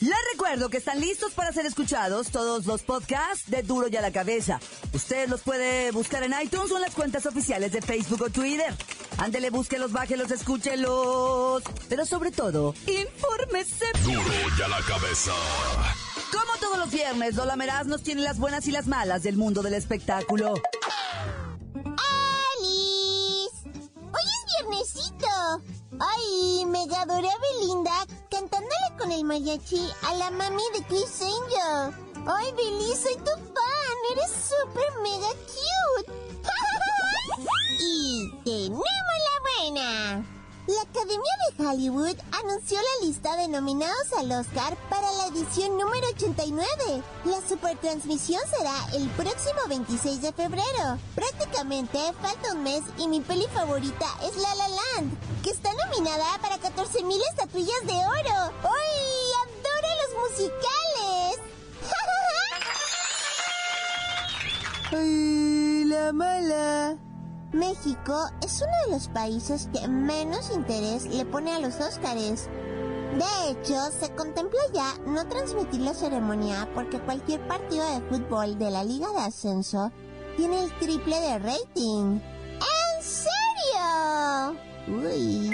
Les 0.00 0.16
recuerdo 0.32 0.68
que 0.68 0.76
están 0.76 1.00
listos 1.00 1.32
para 1.32 1.52
ser 1.52 1.66
escuchados 1.66 2.28
todos 2.28 2.66
los 2.66 2.82
podcasts 2.82 3.50
de 3.50 3.64
Duro 3.64 3.88
y 3.90 3.96
a 3.96 4.00
la 4.00 4.12
Cabeza. 4.12 4.60
Usted 4.92 5.28
los 5.28 5.40
puede 5.40 5.90
buscar 5.90 6.22
en 6.22 6.32
iTunes 6.40 6.70
o 6.70 6.76
en 6.76 6.82
las 6.82 6.94
cuentas 6.94 7.26
oficiales 7.26 7.72
de 7.72 7.82
Facebook 7.82 8.22
o 8.22 8.30
Twitter. 8.30 8.72
Ándele, 9.16 9.50
búsquelos, 9.50 9.90
bájelos, 9.90 10.30
escúchelos. 10.30 11.64
Pero 11.88 12.06
sobre 12.06 12.30
todo, 12.30 12.76
infórmese. 12.86 13.86
Duro 14.04 14.22
y 14.56 14.62
a 14.62 14.68
la 14.68 14.80
cabeza. 14.82 15.32
Como 16.30 16.56
todos 16.60 16.78
los 16.78 16.90
viernes, 16.92 17.34
Lola 17.34 17.56
Meraz 17.56 17.88
nos 17.88 18.04
tiene 18.04 18.22
las 18.22 18.38
buenas 18.38 18.68
y 18.68 18.70
las 18.70 18.86
malas 18.86 19.24
del 19.24 19.36
mundo 19.36 19.62
del 19.62 19.74
espectáculo. 19.74 20.54
¡Alice! 22.54 23.66
¡Hoy 23.66 24.22
es 24.22 24.44
viernesito! 24.60 25.26
¡Ay! 25.98 26.66
Mega 26.66 27.02
adoré 27.02 27.28
a 27.28 27.38
Belinda 27.38 28.06
cantándole 28.58 28.98
con 28.98 29.12
el 29.12 29.24
mariachi 29.24 29.88
a 30.02 30.14
la 30.14 30.30
mami 30.30 30.62
de 30.74 30.84
Chris 30.86 31.22
Angel. 31.22 31.94
¡Ay, 32.26 32.52
Beli, 32.52 32.94
soy 32.96 33.14
tu 33.16 33.30
fan! 33.54 33.96
¡Eres 34.12 34.30
súper 34.30 34.92
mega 35.02 35.28
cute! 35.46 36.12
y 37.78 38.30
tenemos 38.44 38.82
la 38.82 39.72
buena. 39.72 40.37
La 40.68 40.82
Academia 40.82 41.32
de 41.48 41.66
Hollywood 41.66 42.16
anunció 42.30 42.76
la 42.76 43.06
lista 43.06 43.34
de 43.36 43.48
nominados 43.48 44.12
al 44.18 44.30
Oscar 44.32 44.76
para 44.90 45.10
la 45.12 45.28
edición 45.28 45.78
número 45.78 46.06
89. 46.08 47.02
La 47.24 47.40
supertransmisión 47.48 48.42
será 48.54 48.74
el 48.92 49.08
próximo 49.12 49.60
26 49.66 50.20
de 50.20 50.30
febrero. 50.34 50.98
Prácticamente 51.14 51.98
falta 52.20 52.52
un 52.52 52.64
mes 52.64 52.82
y 52.98 53.08
mi 53.08 53.22
peli 53.22 53.46
favorita 53.54 54.04
es 54.24 54.36
La 54.36 54.54
La 54.56 54.68
Land, 54.68 55.42
que 55.42 55.52
está 55.52 55.70
nominada 55.86 56.36
para 56.42 56.58
14.000 56.58 57.18
estatuillas 57.30 57.86
de 57.86 57.94
oro. 57.94 58.52
¡Ay! 58.62 59.32
¡Adoro 59.40 59.88
los 60.02 60.12
musicales! 60.30 61.38
¡Ay, 64.92 65.84
la 65.84 66.12
mala! 66.12 67.07
México 67.52 68.28
es 68.44 68.60
uno 68.60 68.72
de 68.86 68.92
los 68.92 69.08
países 69.08 69.70
que 69.72 69.88
menos 69.88 70.50
interés 70.54 71.06
le 71.06 71.24
pone 71.24 71.52
a 71.52 71.58
los 71.58 71.80
Óscares. 71.80 72.48
De 73.14 73.50
hecho, 73.50 73.74
se 73.98 74.14
contempla 74.14 74.60
ya 74.74 74.94
no 75.06 75.26
transmitir 75.26 75.80
la 75.80 75.94
ceremonia 75.94 76.68
porque 76.74 77.00
cualquier 77.00 77.46
partido 77.48 77.84
de 77.94 78.06
fútbol 78.08 78.58
de 78.58 78.70
la 78.70 78.84
Liga 78.84 79.10
de 79.12 79.20
Ascenso 79.20 79.90
tiene 80.36 80.62
el 80.62 80.78
triple 80.78 81.18
de 81.20 81.38
rating. 81.38 82.20
¿En 82.20 83.02
serio? 83.02 84.60
Uy. 84.88 85.50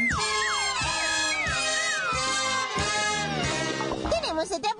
Tenemos 4.11 4.51
otra 4.51 4.75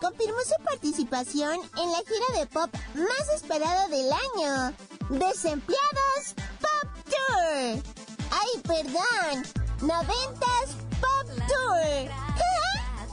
confirmó 0.00 0.38
su 0.44 0.64
participación 0.64 1.54
en 1.76 1.90
la 1.90 1.98
gira 1.98 2.40
de 2.40 2.46
pop 2.46 2.70
más 2.94 3.28
esperada 3.34 3.88
del 3.88 4.10
año, 4.12 4.76
Desempleados 5.10 6.34
Pop 6.60 6.90
Tour. 7.04 7.82
¡Ay, 8.30 8.60
perdón! 8.62 9.44
¡Noventas 9.80 10.76
Pop 11.00 11.28
Tour! 11.48 12.10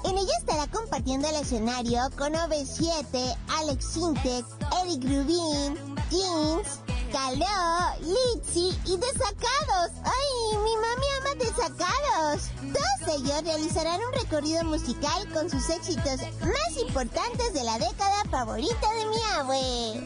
en 0.05 0.17
ella 0.17 0.33
estará 0.39 0.67
compartiendo 0.67 1.27
el 1.29 1.35
escenario 1.35 2.01
con 2.17 2.33
OV7, 2.33 3.37
Alex 3.49 3.85
Sintek, 3.85 4.45
Eric 4.83 5.03
Rubin, 5.03 5.95
Jeans, 6.09 6.79
Caló, 7.11 7.45
Litzy 8.01 8.77
y 8.85 8.97
Desacados. 8.97 9.91
¡Ay, 10.03 10.57
mi 10.63 10.75
mami 10.75 11.07
ama 11.19 11.35
Desacados! 11.39 12.49
Todos 12.73 13.17
ellos 13.17 13.43
realizarán 13.43 13.99
un 14.01 14.13
recorrido 14.13 14.63
musical 14.65 15.27
con 15.33 15.49
sus 15.49 15.69
éxitos 15.69 16.19
más 16.41 16.77
importantes 16.79 17.53
de 17.53 17.63
la 17.63 17.79
década 17.79 18.23
favorita 18.29 18.93
de 18.93 19.05
mi 19.05 19.17
abue. 19.35 20.03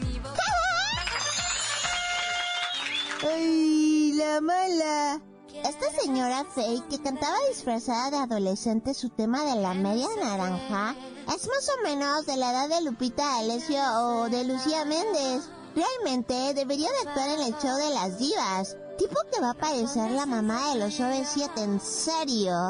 ¡Ay, 3.30 4.12
la 4.14 4.40
mala! 4.40 5.20
Esta 5.64 5.90
señora 6.00 6.44
Faye, 6.54 6.82
que 6.90 7.02
cantaba 7.02 7.36
disfrazada 7.48 8.10
de 8.10 8.16
adolescente 8.18 8.92
su 8.94 9.08
tema 9.10 9.44
de 9.44 9.60
la 9.60 9.74
media 9.74 10.08
naranja, 10.22 10.94
es 11.34 11.46
más 11.48 11.70
o 11.78 11.82
menos 11.82 12.26
de 12.26 12.36
la 12.36 12.50
edad 12.50 12.68
de 12.68 12.82
Lupita 12.82 13.38
Alessio 13.38 13.80
o 13.98 14.28
de 14.28 14.44
Lucía 14.44 14.84
Méndez. 14.84 15.48
Realmente 15.74 16.54
debería 16.54 16.88
de 16.88 17.08
actuar 17.08 17.28
en 17.30 17.40
el 17.40 17.58
show 17.58 17.76
de 17.76 17.90
las 17.94 18.16
divas. 18.18 18.76
Tipo 18.96 19.16
que 19.32 19.40
va 19.40 19.50
a 19.50 19.54
parecer 19.54 20.12
la 20.12 20.24
mamá 20.24 20.72
de 20.72 20.78
los 20.78 21.00
OV7, 21.00 21.50
en 21.56 21.80
serio. 21.80 22.68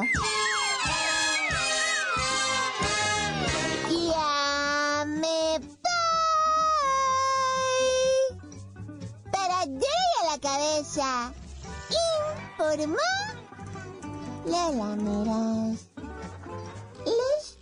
Ya 3.91 5.05
me 5.05 5.59
voy. 5.59 5.85
Para 9.31 9.61
a 9.61 9.67
la 10.31 10.39
cabeza. 10.41 11.31
Informó 12.57 12.97
Lola 14.45 14.95
Meras. 14.95 15.79
Les. 17.05 17.55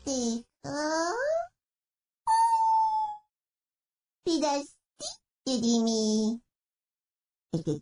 Pidas 4.23 4.82
Kirimi. 5.45 6.41
El 7.51 7.63
que. 7.63 7.79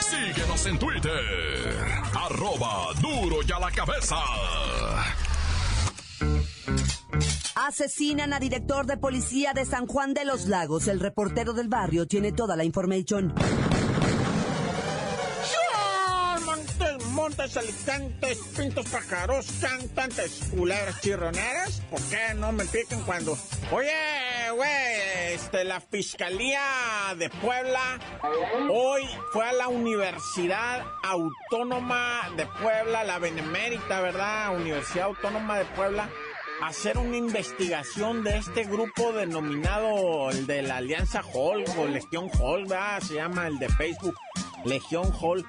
Síguenos 0.00 0.66
en 0.66 0.78
Twitter. 0.78 1.86
Arroba 2.14 2.92
duro 3.00 3.36
y 3.46 3.52
a 3.52 3.60
la 3.60 3.70
cabeza. 3.70 4.16
Asesinan 7.54 8.32
a 8.32 8.40
director 8.40 8.86
de 8.86 8.96
policía 8.96 9.52
de 9.54 9.64
San 9.64 9.86
Juan 9.86 10.12
de 10.12 10.24
los 10.24 10.46
Lagos. 10.46 10.88
El 10.88 10.98
reportero 10.98 11.52
del 11.52 11.68
barrio 11.68 12.06
tiene 12.06 12.32
toda 12.32 12.56
la 12.56 12.64
información. 12.64 13.32
Montes, 17.42 17.56
alicantes, 17.56 18.38
pintos 18.56 18.86
pájaros, 18.88 19.46
cantantes, 19.60 20.48
culebras 20.56 21.00
chirroneras. 21.00 21.82
¿Por 21.90 22.00
qué 22.02 22.34
no 22.36 22.52
me 22.52 22.64
piquen 22.66 23.00
cuando... 23.00 23.36
Oye, 23.72 23.90
güey, 24.54 25.32
este, 25.32 25.64
la 25.64 25.80
Fiscalía 25.80 26.62
de 27.18 27.28
Puebla 27.30 27.98
hoy 28.70 29.02
fue 29.32 29.44
a 29.44 29.52
la 29.54 29.66
Universidad 29.66 30.84
Autónoma 31.02 32.30
de 32.36 32.46
Puebla, 32.46 33.02
la 33.02 33.18
Benemérita, 33.18 34.00
¿verdad? 34.00 34.54
Universidad 34.54 35.06
Autónoma 35.06 35.58
de 35.58 35.64
Puebla 35.64 36.08
hacer 36.62 36.96
una 36.96 37.16
investigación 37.16 38.22
de 38.22 38.36
este 38.36 38.62
grupo 38.62 39.12
denominado 39.12 40.30
el 40.30 40.46
de 40.46 40.62
la 40.62 40.76
Alianza 40.76 41.22
Hall 41.34 41.64
o 41.76 41.86
Legión 41.86 42.30
Hall, 42.38 42.66
¿verdad? 42.66 43.00
Se 43.00 43.14
llama 43.14 43.48
el 43.48 43.58
de 43.58 43.68
Facebook, 43.68 44.14
Legión 44.64 45.12
Hall. 45.20 45.44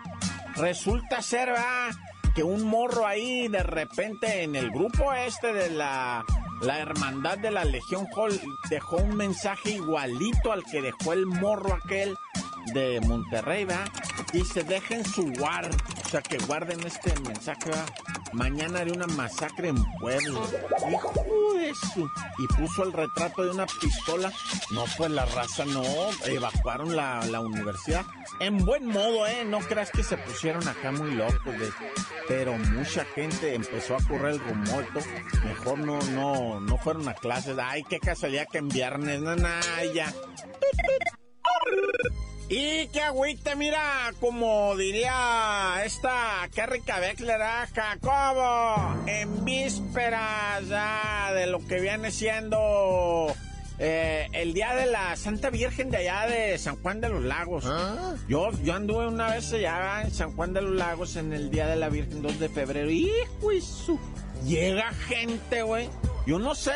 Resulta 0.55 1.21
ser, 1.21 1.49
¿verdad? 1.49 1.91
Que 2.35 2.43
un 2.43 2.63
morro 2.63 3.05
ahí 3.05 3.47
de 3.47 3.63
repente 3.63 4.43
en 4.43 4.55
el 4.55 4.71
grupo 4.71 5.13
este 5.13 5.53
de 5.53 5.69
la, 5.69 6.23
la 6.61 6.79
hermandad 6.79 7.37
de 7.37 7.51
la 7.51 7.63
Legión 7.63 8.07
Hall 8.15 8.39
dejó 8.69 8.97
un 8.97 9.15
mensaje 9.15 9.71
igualito 9.71 10.51
al 10.51 10.63
que 10.63 10.81
dejó 10.81 11.13
el 11.13 11.25
morro 11.25 11.73
aquel 11.73 12.15
de 12.73 13.01
Monterrey, 13.01 13.65
¿verdad? 13.65 13.87
Dice, 14.31 14.63
dejen 14.63 15.03
su 15.05 15.31
guard, 15.33 15.75
o 16.05 16.09
sea, 16.09 16.21
que 16.21 16.37
guarden 16.37 16.79
este 16.85 17.13
mensaje, 17.21 17.65
¿verdad? 17.69 17.85
Mañana 18.33 18.79
haré 18.79 18.91
una 18.91 19.07
masacre 19.07 19.69
en 19.69 19.83
Puebla. 19.99 20.39
Hijo 20.91 21.13
de. 21.55 21.73
Y 22.37 22.47
puso 22.47 22.83
el 22.83 22.93
retrato 22.93 23.43
de 23.43 23.51
una 23.51 23.65
pistola. 23.65 24.31
No, 24.71 24.85
pues 24.97 25.11
la 25.11 25.25
raza 25.25 25.65
no, 25.65 25.83
evacuaron 26.25 26.95
la, 26.95 27.25
la 27.25 27.39
universidad. 27.39 28.05
En 28.39 28.65
buen 28.65 28.85
modo, 28.85 29.27
¿eh? 29.27 29.43
No 29.45 29.59
creas 29.59 29.91
que 29.91 30.03
se 30.03 30.17
pusieron 30.17 30.67
acá 30.67 30.91
muy 30.91 31.11
locos, 31.11 31.43
güey. 31.45 31.71
Pero 32.27 32.57
mucha 32.57 33.05
gente 33.05 33.55
empezó 33.55 33.95
a 33.95 34.03
correr 34.07 34.33
el 34.33 34.39
rumor. 34.39 34.85
Mejor 35.43 35.79
no, 35.79 35.99
no, 36.11 36.59
no 36.59 36.77
fueron 36.77 37.07
a 37.07 37.13
clases. 37.13 37.57
Ay, 37.57 37.83
qué 37.89 37.99
casualidad 37.99 38.47
que 38.51 38.59
en 38.59 38.69
viernes, 38.69 39.21
no, 39.21 39.35
nada, 39.35 39.85
ya. 39.93 40.13
Y 42.55 42.87
qué 42.89 43.01
agüita, 43.01 43.55
mira, 43.55 44.13
como 44.19 44.77
diría 44.77 45.81
esta 45.83 46.47
Carrica 46.53 46.99
Beckler, 46.99 47.41
ah, 47.41 47.67
Jacobo, 47.73 48.95
en 49.07 49.43
vísperas 49.43 50.67
ya 50.67 51.31
de 51.33 51.47
lo 51.47 51.65
que 51.65 51.79
viene 51.79 52.11
siendo 52.11 53.33
eh, 53.79 54.27
el 54.33 54.53
día 54.53 54.75
de 54.75 54.85
la 54.85 55.15
Santa 55.15 55.49
Virgen 55.49 55.89
de 55.89 55.97
allá 55.97 56.27
de 56.27 56.59
San 56.59 56.75
Juan 56.75 57.01
de 57.01 57.09
los 57.09 57.23
Lagos. 57.23 57.65
Yo, 58.27 58.51
yo 58.61 58.75
anduve 58.75 59.07
una 59.07 59.31
vez 59.31 59.51
allá 59.51 60.03
en 60.03 60.13
San 60.13 60.35
Juan 60.35 60.53
de 60.53 60.61
los 60.61 60.75
Lagos 60.75 61.15
en 61.15 61.33
el 61.33 61.49
día 61.49 61.65
de 61.65 61.75
la 61.75 61.89
Virgen 61.89 62.21
2 62.21 62.39
de 62.39 62.49
febrero. 62.49 62.91
¡Hijo 62.91 63.51
y 63.51 63.61
su! 63.61 63.99
Llega 64.45 64.93
gente, 65.07 65.63
güey. 65.63 65.89
Yo 66.27 66.37
no 66.37 66.53
sé, 66.53 66.71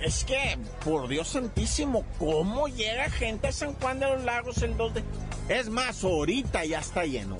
es 0.00 0.24
que, 0.24 0.58
por 0.84 1.08
Dios 1.08 1.28
santísimo, 1.28 2.04
¿cómo 2.18 2.68
llega 2.68 3.10
gente 3.10 3.48
a 3.48 3.52
San 3.52 3.74
Juan 3.74 3.98
de 3.98 4.06
los 4.06 4.24
Lagos 4.24 4.62
el 4.62 4.76
2 4.76 4.94
de... 4.94 5.04
Es 5.48 5.68
más, 5.68 6.02
ahorita 6.02 6.64
ya 6.64 6.80
está 6.80 7.04
lleno. 7.04 7.38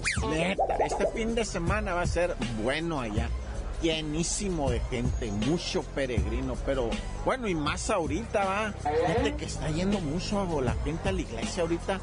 este 0.84 1.06
fin 1.08 1.34
de 1.34 1.44
semana 1.44 1.94
va 1.94 2.02
a 2.02 2.06
ser 2.06 2.36
bueno 2.62 3.00
allá. 3.00 3.28
Llenísimo 3.82 4.70
de 4.70 4.80
gente, 4.80 5.30
mucho 5.30 5.82
peregrino, 5.82 6.54
pero 6.64 6.88
bueno, 7.24 7.46
y 7.46 7.54
más 7.54 7.90
ahorita 7.90 8.44
va. 8.44 8.74
Gente 9.06 9.34
que 9.34 9.44
está 9.44 9.68
yendo 9.68 10.00
mucho 10.00 10.60
la 10.62 10.74
gente 10.84 11.08
a 11.08 11.12
la 11.12 11.20
iglesia 11.20 11.62
ahorita. 11.62 12.00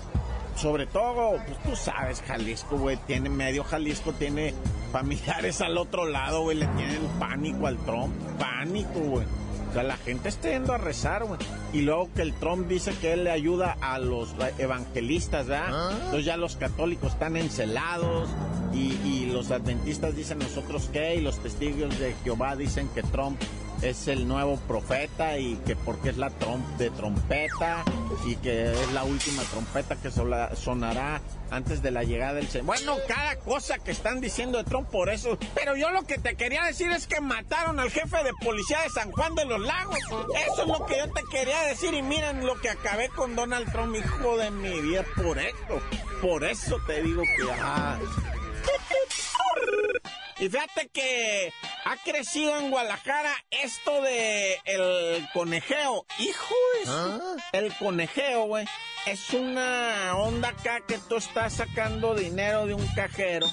Sobre 0.56 0.86
todo, 0.86 1.42
pues 1.48 1.64
tú 1.64 1.76
sabes, 1.76 2.22
Jalisco, 2.22 2.78
güey, 2.78 2.98
tiene 3.08 3.30
medio 3.30 3.64
Jalisco, 3.64 4.14
tiene 4.14 4.54
familiares 4.92 5.62
al 5.62 5.78
otro 5.80 6.06
lado, 6.06 6.44
güey, 6.44 6.58
le 6.58 6.68
tienen 6.68 7.02
pánico 7.20 7.66
al 7.66 7.78
Trump, 7.78 8.14
pánico, 8.38 9.00
güey. 9.00 9.26
O 9.74 9.76
sea, 9.76 9.82
la 9.82 9.98
gente 9.98 10.30
está 10.30 10.52
yendo 10.52 10.72
a 10.72 10.78
rezar, 10.78 11.24
güey. 11.24 11.40
Y 11.74 11.82
luego 11.82 12.08
que 12.14 12.22
el 12.22 12.36
Trump 12.36 12.68
dice 12.68 12.94
que 13.02 13.14
él 13.14 13.24
le 13.24 13.32
ayuda 13.32 13.76
a 13.82 13.98
los 13.98 14.36
evangelistas, 14.60 15.48
¿verdad? 15.48 15.94
Entonces 15.94 16.26
ya 16.26 16.38
los 16.38 16.58
católicos 16.58 17.14
están 17.14 17.38
encelados 17.38 18.30
y, 18.72 18.94
y 19.04 19.32
los 19.34 19.50
adventistas 19.50 20.16
dicen 20.16 20.38
nosotros 20.38 20.92
qué 20.94 21.16
y 21.16 21.22
los 21.22 21.40
testigos 21.40 21.98
de 21.98 22.14
Jehová 22.24 22.56
dicen 22.56 22.88
que 22.94 23.02
Trump 23.02 23.42
es 23.84 24.08
el 24.08 24.28
nuevo 24.28 24.58
profeta 24.68 25.38
y 25.38 25.56
que 25.66 25.76
porque 25.76 26.10
es 26.10 26.18
la 26.18 26.30
tromp 26.30 26.66
de 26.78 26.90
trompeta 26.90 27.84
y 28.26 28.38
que 28.38 28.72
es 28.72 28.92
la 28.94 29.04
última 29.04 29.44
trompeta 29.44 29.98
que 29.98 30.10
sonará 30.10 31.22
antes 31.52 31.82
de 31.82 31.92
la 31.92 32.04
llegada 32.04 32.36
del 32.36 32.48
Señor. 32.48 32.66
Bueno, 32.68 32.96
cada 33.08 33.36
cosa 33.38 33.78
que 33.80 33.92
están 33.92 34.22
diciendo 34.22 34.58
de 34.58 34.64
Trump 34.64 34.90
por 34.90 35.10
eso. 35.10 35.38
Pero 35.54 35.76
yo 35.76 35.92
lo 35.92 36.04
que 36.04 36.18
te 36.18 36.36
quería 36.36 36.64
decir 36.64 36.92
es 36.92 37.08
que 37.08 37.20
mataron 37.20 37.80
al 37.80 37.92
jefe 37.92 38.24
de 38.24 38.32
policía 38.42 38.82
de 38.82 38.90
San 38.90 39.12
Juan 39.12 39.36
de 39.36 39.46
los 39.46 39.60
Lagos. 39.60 40.00
Eso 40.00 40.62
es 40.62 40.68
lo 40.68 40.86
que 40.86 40.98
yo 40.98 41.12
te 41.12 41.22
quería 41.30 41.62
decir 41.64 41.94
y 41.94 42.02
miren 42.02 42.46
lo 42.46 42.56
que 42.62 42.70
acabé 42.70 43.10
con 43.10 43.36
Donald 43.36 43.70
Trump, 43.72 43.96
hijo 43.96 44.38
de 44.38 44.50
mi 44.52 44.80
vida, 44.80 45.04
por 45.16 45.38
esto. 45.38 45.82
Por 46.22 46.44
eso 46.46 46.78
te 46.88 47.04
digo 47.04 47.22
que... 47.22 47.44
y 50.46 50.50
fíjate 50.50 50.90
que 50.90 51.52
ha 51.86 51.98
crecido 51.98 52.58
en 52.58 52.70
Guadalajara 52.72 53.34
esto 53.52 54.02
de 54.02 54.60
el 54.66 55.28
conejeo. 55.34 56.06
Hijo 56.20 56.56
de 56.80 56.86
su- 56.86 57.38
El 57.54 57.74
conejeo, 57.78 58.46
güey. 58.46 58.66
Es 59.06 59.32
una 59.32 60.16
onda 60.16 60.50
acá 60.50 60.82
que 60.88 60.98
tú 60.98 61.18
estás 61.18 61.54
sacando 61.54 62.16
dinero 62.16 62.66
de 62.66 62.74
un 62.74 62.88
cajero 62.96 63.48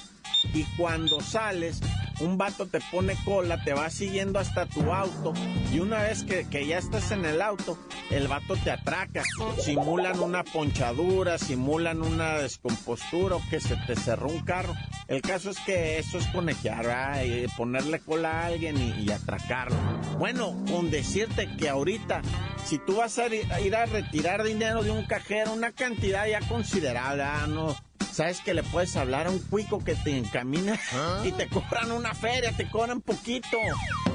y 0.53 0.63
cuando 0.77 1.19
sales, 1.21 1.81
un 2.21 2.37
vato 2.37 2.67
te 2.67 2.79
pone 2.91 3.15
cola, 3.23 3.63
te 3.63 3.73
va 3.73 3.89
siguiendo 3.89 4.39
hasta 4.39 4.65
tu 4.65 4.91
auto 4.91 5.33
y 5.71 5.79
una 5.79 6.03
vez 6.03 6.23
que, 6.23 6.47
que 6.47 6.65
ya 6.67 6.77
estás 6.77 7.11
en 7.11 7.25
el 7.25 7.41
auto, 7.41 7.77
el 8.09 8.27
vato 8.27 8.55
te 8.55 8.71
atraca. 8.71 9.23
Simulan 9.59 10.19
una 10.19 10.43
ponchadura, 10.43 11.37
simulan 11.37 12.01
una 12.01 12.37
descompostura 12.39 13.35
o 13.35 13.41
que 13.49 13.59
se 13.59 13.75
te 13.87 13.95
cerró 13.95 14.29
un 14.29 14.41
carro. 14.41 14.73
El 15.07 15.21
caso 15.21 15.49
es 15.49 15.59
que 15.59 15.99
eso 15.99 16.17
es 16.17 16.27
conejear. 16.27 16.81
Y 17.25 17.47
ponerle 17.57 17.99
cola 17.99 18.31
a 18.31 18.45
alguien 18.47 18.77
y, 18.77 19.11
atracarlo. 19.11 19.77
Bueno, 20.17 20.55
con 20.67 20.89
decirte 20.89 21.49
que 21.57 21.69
ahorita, 21.69 22.21
si 22.65 22.79
tú 22.79 22.97
vas 22.97 23.17
a 23.19 23.27
ir, 23.27 23.51
a 23.51 23.61
ir 23.61 23.75
a 23.75 23.85
retirar 23.85 24.43
dinero 24.43 24.83
de 24.83 24.91
un 24.91 25.05
cajero, 25.05 25.53
una 25.53 25.71
cantidad 25.71 26.27
ya 26.27 26.39
considerable, 26.47 27.23
¿verdad? 27.23 27.47
no, 27.47 27.75
sabes 28.11 28.41
que 28.41 28.53
le 28.53 28.63
puedes 28.63 28.95
hablar 28.95 29.27
a 29.27 29.31
un 29.31 29.39
cuico 29.39 29.83
que 29.83 29.95
te 29.95 30.17
encamina 30.17 30.79
y 31.25 31.31
te 31.31 31.47
cobran 31.47 31.91
una 31.91 32.13
feria, 32.13 32.51
te 32.51 32.67
cobran 32.69 33.01
poquito, 33.01 33.57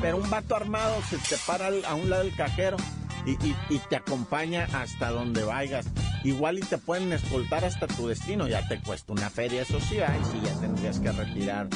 pero 0.00 0.16
un 0.18 0.28
vato 0.30 0.54
armado 0.56 0.96
se 1.09 1.16
te 1.18 1.37
para 1.46 1.68
a 1.88 1.94
un 1.94 2.11
lado 2.11 2.22
del 2.24 2.35
cajero 2.35 2.76
y, 3.24 3.32
y- 3.46 3.56
y 3.70 3.78
te 3.88 3.96
acompaña 3.96 4.68
hasta 4.72 5.11
donde 5.11 5.42
vayas. 5.44 5.87
Igual 6.24 6.59
y 6.59 6.62
te 6.62 6.78
pueden 6.78 7.12
escoltar 7.12 7.64
hasta 7.64 7.87
tu 7.87 8.09
destino, 8.09 8.48
ya 8.48 8.66
te 8.68 8.80
cuesta 8.80 9.12
una 9.12 9.30
feria, 9.30 9.62
eso 9.62 9.78
sí, 9.80 9.98
ay, 10.00 10.20
sí, 10.30 10.40
ya 10.44 10.52
tendrías 10.61 10.98
que 11.00 11.12
retirar. 11.12 11.68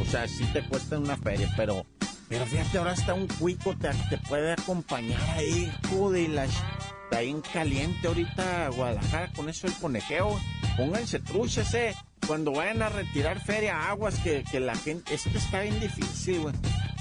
O 0.00 0.04
sea, 0.04 0.26
sí 0.26 0.44
te 0.52 0.62
cuesta 0.62 0.98
una 0.98 1.16
feria, 1.18 1.52
pero, 1.56 1.84
pero 2.28 2.46
fíjate, 2.46 2.78
ahora 2.78 2.92
hasta 2.92 3.12
un 3.12 3.26
cuico 3.26 3.76
te, 3.76 3.90
te 4.08 4.16
puede 4.18 4.52
acompañar 4.52 5.20
ahí, 5.36 5.70
joder, 5.90 6.30
la 6.30 6.46
ch- 6.46 6.62
Está 7.10 7.22
bien 7.22 7.40
caliente 7.40 8.06
ahorita 8.06 8.68
Guadalajara 8.68 9.32
con 9.32 9.48
eso 9.48 9.66
el 9.66 9.72
conejeo. 9.74 10.40
Pónganse 10.76 11.18
truchas, 11.18 11.74
eh. 11.74 11.92
Cuando 12.24 12.52
vayan 12.52 12.82
a 12.82 12.88
retirar 12.88 13.44
feria, 13.44 13.90
aguas 13.90 14.14
que, 14.20 14.44
que 14.48 14.60
la 14.60 14.76
gente... 14.76 15.12
Es 15.12 15.24
que 15.24 15.36
está 15.36 15.62
bien 15.62 15.80
difícil, 15.80 16.38
güey. 16.38 16.54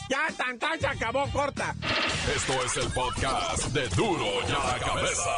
Ya, 0.10 0.36
tan, 0.36 0.58
tan, 0.58 0.80
se 0.80 0.88
acabó, 0.88 1.28
corta. 1.32 1.76
Esto 2.36 2.54
es 2.66 2.78
el 2.78 2.92
podcast 2.92 3.68
de 3.68 3.88
Duro 3.90 4.26
y 4.26 4.52
a 4.52 4.74
la 4.74 4.80
Cabeza. 4.80 5.30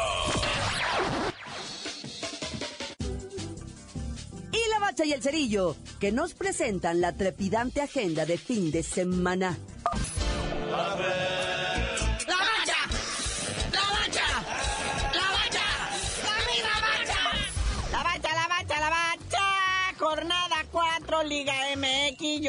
Y 4.52 4.70
la 4.70 4.78
bacha 4.80 5.04
y 5.04 5.12
el 5.12 5.22
cerillo, 5.22 5.76
que 6.00 6.12
nos 6.12 6.32
presentan 6.32 7.02
la 7.02 7.12
trepidante 7.12 7.82
agenda 7.82 8.24
de 8.24 8.38
fin 8.38 8.70
de 8.70 8.82
semana. 8.82 9.58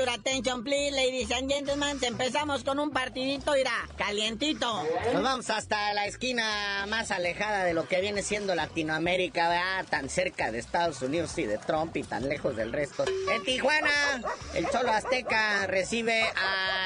Your 0.04 0.12
attention, 0.12 0.66
please, 0.66 0.92
ladies 0.92 1.32
and 1.32 1.50
gentlemen. 1.50 1.98
Empezamos 2.02 2.66
con 2.66 2.78
un 2.78 2.90
partidito, 2.90 3.56
irá, 3.56 3.88
calientito. 3.98 4.84
Nos 5.14 5.24
vamos 5.24 5.50
hasta 5.50 5.94
la 5.94 6.08
esquina 6.08 6.86
más 6.90 7.10
alejada 7.10 7.64
de 7.64 7.74
lo 7.74 7.88
que 7.88 8.02
viene 8.02 8.22
siendo 8.22 8.54
Latinoamérica, 8.54 9.48
¿verdad? 9.48 9.86
Tan 9.90 10.10
cerca 10.10 10.52
de 10.52 10.60
Estados 10.60 11.02
Unidos 11.02 11.38
y 11.38 11.46
de 11.46 11.58
Trump 11.58 11.96
y 11.96 12.04
tan 12.04 12.28
lejos 12.28 12.58
del 12.58 12.74
resto. 12.74 13.06
En 13.32 13.44
Tijuana, 13.44 14.22
el 14.54 14.70
Cholo 14.72 14.92
Azteca 14.92 15.68
recibe 15.68 16.22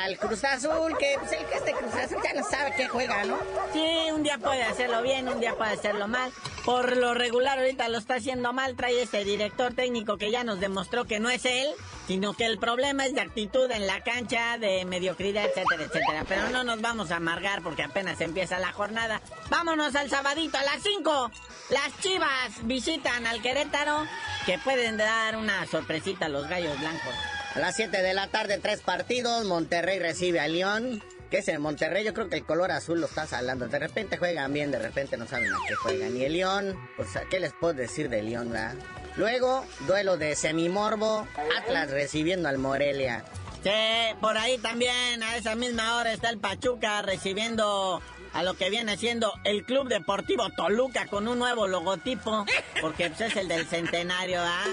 al 0.05 0.19
Cruz 0.19 0.43
Azul, 0.43 0.95
que 0.99 1.15
pues, 1.19 1.31
el 1.31 1.45
que 1.47 1.55
este 1.55 1.71
Cruz 1.71 1.95
Azul 1.95 2.19
ya 2.23 2.39
no 2.39 2.47
sabe 2.47 2.75
qué 2.77 2.87
juega, 2.87 3.25
¿no? 3.25 3.39
Sí, 3.73 4.11
un 4.13 4.21
día 4.21 4.37
puede 4.37 4.61
hacerlo 4.61 5.01
bien, 5.01 5.27
un 5.27 5.39
día 5.39 5.55
puede 5.55 5.71
hacerlo 5.71 6.07
mal. 6.07 6.31
Por 6.65 6.95
lo 6.95 7.15
regular 7.15 7.57
ahorita 7.57 7.89
lo 7.89 7.97
está 7.97 8.15
haciendo 8.15 8.53
mal, 8.53 8.75
trae 8.75 9.01
ese 9.01 9.23
director 9.23 9.73
técnico 9.73 10.19
que 10.19 10.29
ya 10.29 10.43
nos 10.43 10.59
demostró 10.59 11.05
que 11.05 11.19
no 11.19 11.31
es 11.31 11.45
él, 11.45 11.67
sino 12.07 12.33
que 12.33 12.45
el 12.45 12.57
problema 12.57 13.05
es 13.05 13.13
de 13.13 13.21
actitud 13.21 13.69
en 13.69 13.85
la 13.85 14.01
cancha, 14.01 14.57
de 14.57 14.85
mediocridad, 14.85 15.45
etcétera, 15.45 15.83
etcétera. 15.83 16.23
Pero 16.27 16.49
no 16.49 16.63
nos 16.63 16.81
vamos 16.81 17.11
a 17.11 17.17
amargar 17.17 17.61
porque 17.61 17.83
apenas 17.83 18.21
empieza 18.21 18.59
la 18.59 18.71
jornada. 18.71 19.21
Vámonos 19.49 19.95
al 19.95 20.09
sabadito 20.09 20.57
a 20.57 20.63
las 20.63 20.81
5. 20.81 21.31
Las 21.69 21.99
Chivas 21.99 22.51
visitan 22.63 23.27
al 23.27 23.41
Querétaro, 23.41 24.05
que 24.45 24.57
pueden 24.59 24.95
dar 24.97 25.35
una 25.35 25.65
sorpresita 25.67 26.27
a 26.27 26.29
los 26.29 26.47
gallos 26.47 26.79
blancos. 26.79 27.13
A 27.55 27.59
las 27.59 27.75
7 27.75 28.01
de 28.01 28.13
la 28.13 28.27
tarde, 28.27 28.57
tres 28.59 28.81
partidos. 28.81 29.43
Monterrey 29.45 29.99
recibe 29.99 30.39
a 30.39 30.47
León. 30.47 31.03
¿Qué 31.29 31.39
es 31.39 31.47
el 31.49 31.59
Monterrey? 31.59 32.05
Yo 32.05 32.13
creo 32.13 32.29
que 32.29 32.37
el 32.37 32.45
color 32.45 32.71
azul 32.71 33.01
lo 33.01 33.07
estás 33.07 33.33
hablando. 33.33 33.67
De 33.67 33.79
repente 33.79 34.17
juegan 34.17 34.53
bien, 34.53 34.71
de 34.71 34.79
repente 34.79 35.17
no 35.17 35.27
saben 35.27 35.51
a 35.51 35.57
qué 35.67 35.75
juegan. 35.75 36.15
Y 36.15 36.23
el 36.23 36.33
León, 36.33 36.79
pues, 36.95 37.17
¿a 37.17 37.25
¿qué 37.25 37.41
les 37.41 37.51
puedo 37.51 37.73
decir 37.73 38.07
de 38.07 38.23
León, 38.23 38.49
verdad? 38.51 38.75
Luego, 39.17 39.65
duelo 39.87 40.17
de 40.17 40.35
semimorbo. 40.35 41.27
Atlas 41.57 41.89
recibiendo 41.89 42.47
al 42.47 42.59
Morelia. 42.59 43.25
Sí, 43.63 44.15
por 44.21 44.37
ahí 44.37 44.59
también 44.59 45.23
a 45.23 45.35
esa 45.35 45.55
misma 45.55 45.97
hora 45.97 46.13
está 46.13 46.29
el 46.29 46.37
Pachuca 46.37 47.01
recibiendo 47.01 48.01
a 48.33 48.43
lo 48.43 48.53
que 48.53 48.69
viene 48.69 48.95
siendo 48.97 49.33
el 49.43 49.65
Club 49.65 49.87
Deportivo 49.87 50.49
Toluca 50.51 51.07
con 51.07 51.27
un 51.27 51.39
nuevo 51.39 51.67
logotipo, 51.67 52.45
porque 52.81 53.09
pues, 53.09 53.21
es 53.21 53.35
el 53.35 53.47
del 53.47 53.65
centenario, 53.65 54.39
¿ah? 54.41 54.65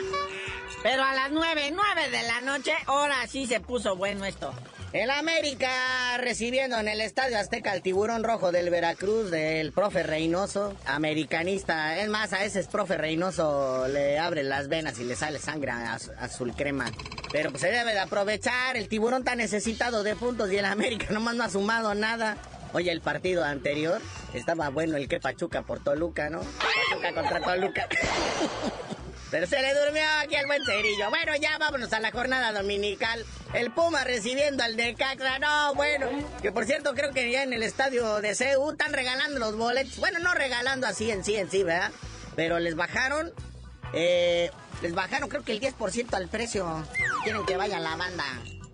Pero 0.83 1.02
a 1.02 1.14
las 1.14 1.30
nueve, 1.30 1.72
nueve 1.72 2.11
de 2.11 2.22
la 2.24 2.42
noche, 2.42 2.74
ahora 2.87 3.26
sí 3.26 3.46
se 3.46 3.61
puso 3.61 3.96
bueno 3.96 4.26
esto. 4.26 4.52
El 4.94 5.11
América 5.11 6.16
recibiendo 6.18 6.78
en 6.78 6.87
el 6.87 7.00
Estadio 7.00 7.37
Azteca 7.37 7.74
el 7.74 7.83
tiburón 7.83 8.22
rojo 8.22 8.52
del 8.52 8.70
Veracruz 8.70 9.28
del 9.28 9.72
profe 9.72 10.04
Reynoso, 10.04 10.72
americanista. 10.87 11.98
Es 11.98 12.09
más, 12.09 12.33
a 12.33 12.44
ese 12.44 12.61
es 12.61 12.68
profe 12.68 12.96
Reynoso 12.96 13.88
le 13.88 14.20
abre 14.20 14.44
las 14.44 14.68
venas 14.68 14.96
y 15.00 15.04
le 15.04 15.16
sale 15.16 15.40
sangre 15.40 15.72
az- 15.72 16.12
azul 16.20 16.54
crema. 16.54 16.92
Pero 17.33 17.50
pues 17.50 17.62
se 17.62 17.72
debe 17.72 17.92
de 17.92 17.98
aprovechar, 17.98 18.76
el 18.76 18.88
tiburón 18.88 19.22
está 19.22 19.35
necesitado 19.35 20.04
de 20.04 20.14
puntos 20.14 20.52
y 20.52 20.59
el 20.59 20.64
América 20.64 21.07
nomás 21.11 21.35
no 21.35 21.42
ha 21.42 21.50
sumado 21.50 21.92
nada. 21.96 22.37
Oye, 22.72 22.92
el 22.92 23.00
partido 23.00 23.44
anterior 23.44 24.00
estaba 24.33 24.68
bueno 24.68 24.96
el 24.96 25.09
que 25.09 25.18
Pachuca 25.18 25.62
por 25.62 25.83
Toluca, 25.83 26.30
¿no? 26.30 26.40
Pachuca 26.40 27.12
contra 27.14 27.40
Toluca. 27.40 27.88
Se 29.49 29.61
le 29.61 29.75
durmió 29.75 30.03
aquí 30.20 30.37
al 30.37 30.47
buen 30.47 30.64
cerillo. 30.64 31.11
Bueno, 31.11 31.35
ya 31.37 31.59
vámonos 31.59 31.92
a 31.92 32.01
la 32.01 32.11
jornada 32.12 32.53
dominical. 32.53 33.25
El 33.53 33.70
Puma 33.73 34.05
recibiendo 34.05 34.62
al 34.62 34.77
de 34.77 34.94
Caxa. 34.94 35.38
No, 35.38 35.75
bueno. 35.75 36.09
Que 36.40 36.53
por 36.53 36.64
cierto, 36.66 36.94
creo 36.94 37.12
que 37.12 37.31
ya 37.31 37.42
en 37.42 37.53
el 37.53 37.62
estadio 37.62 38.20
de 38.20 38.35
CU 38.37 38.70
están 38.70 38.92
regalando 38.92 39.40
los 39.40 39.57
boletos. 39.57 39.97
Bueno, 39.99 40.18
no 40.20 40.35
regalando 40.35 40.87
así 40.87 41.11
en 41.11 41.25
sí, 41.25 41.37
en 41.37 41.51
sí, 41.51 41.62
¿verdad? 41.64 41.90
Pero 42.37 42.59
les 42.61 42.77
bajaron. 42.77 43.33
Eh, 43.92 44.51
les 44.83 44.94
bajaron 44.94 45.29
creo 45.29 45.42
que 45.44 45.53
el 45.53 45.61
10% 45.61 46.14
al 46.14 46.29
precio. 46.29 46.87
Quieren 47.25 47.44
que 47.44 47.57
vaya 47.57 47.79
la 47.81 47.97
banda. 47.97 48.25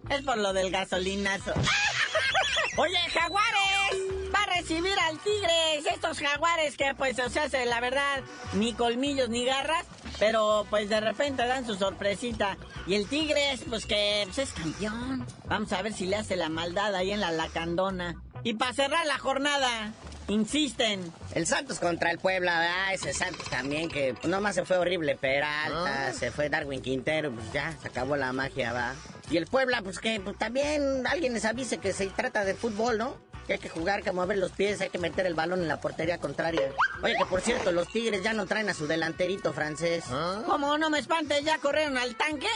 Es 0.08 0.22
por 0.22 0.36
lo 0.38 0.52
del 0.52 0.70
gasolinazo. 0.70 1.52
Oye, 2.76 2.98
Jaguares, 3.12 4.32
va 4.34 4.42
a 4.42 4.56
recibir 4.56 4.98
al 5.08 5.18
Tigres. 5.18 5.86
Estos 5.94 6.18
Jaguares 6.20 6.76
que, 6.76 6.94
pues, 6.94 7.18
o 7.18 7.28
sea, 7.28 7.48
se- 7.48 7.66
la 7.66 7.80
verdad, 7.80 8.20
ni 8.54 8.72
colmillos 8.74 9.28
ni 9.28 9.44
garras, 9.44 9.84
pero 10.20 10.66
pues 10.70 10.88
de 10.88 11.00
repente 11.00 11.44
dan 11.46 11.66
su 11.66 11.74
sorpresita. 11.74 12.56
Y 12.86 12.94
el 12.94 13.08
Tigres, 13.08 13.62
pues 13.68 13.86
que 13.86 14.22
pues, 14.26 14.38
es 14.38 14.52
campeón. 14.52 15.26
Vamos 15.46 15.72
a 15.72 15.82
ver 15.82 15.94
si 15.94 16.06
le 16.06 16.16
hace 16.16 16.36
la 16.36 16.50
maldad 16.50 16.94
ahí 16.94 17.10
en 17.10 17.20
la 17.20 17.32
lacandona. 17.32 18.22
Y 18.44 18.54
para 18.54 18.72
cerrar 18.72 19.06
la 19.06 19.18
jornada, 19.18 19.92
insisten. 20.28 21.12
El 21.34 21.46
Santos 21.46 21.80
contra 21.80 22.10
el 22.10 22.18
Puebla, 22.18 22.58
¿verdad? 22.58 22.94
Ese 22.94 23.12
Santos 23.12 23.48
también, 23.48 23.88
que 23.88 24.14
pues, 24.14 24.28
nomás 24.28 24.54
se 24.54 24.64
fue 24.64 24.76
horrible 24.76 25.16
Peralta, 25.16 26.12
se 26.12 26.30
fue 26.30 26.48
Darwin 26.48 26.82
Quintero, 26.82 27.32
pues 27.32 27.52
ya, 27.52 27.76
se 27.80 27.88
acabó 27.88 28.16
la 28.16 28.32
magia, 28.32 28.72
va. 28.72 28.94
Y 29.30 29.38
el 29.38 29.46
Puebla, 29.46 29.80
pues 29.82 29.98
que 29.98 30.20
pues, 30.20 30.36
también 30.36 31.06
alguien 31.06 31.32
les 31.32 31.44
avise 31.44 31.78
que 31.78 31.92
se 31.92 32.06
trata 32.08 32.44
de 32.44 32.54
fútbol, 32.54 32.98
¿no? 32.98 33.16
Que 33.50 33.54
hay 33.54 33.60
que 33.60 33.68
jugar, 33.68 34.04
que 34.04 34.12
mover 34.12 34.38
los 34.38 34.52
pies, 34.52 34.80
hay 34.80 34.90
que 34.90 34.98
meter 35.00 35.26
el 35.26 35.34
balón 35.34 35.60
en 35.60 35.66
la 35.66 35.80
portería 35.80 36.18
contraria. 36.18 36.70
Oye, 37.02 37.16
que 37.18 37.24
por 37.24 37.40
cierto, 37.40 37.72
los 37.72 37.88
Tigres 37.88 38.22
ya 38.22 38.32
no 38.32 38.46
traen 38.46 38.68
a 38.68 38.74
su 38.74 38.86
delanterito 38.86 39.52
francés. 39.52 40.04
¿Cómo 40.46 40.78
no 40.78 40.88
me 40.88 41.00
espantes? 41.00 41.42
¿Ya 41.44 41.58
corrieron 41.58 41.98
al 41.98 42.14
tanque? 42.14 42.46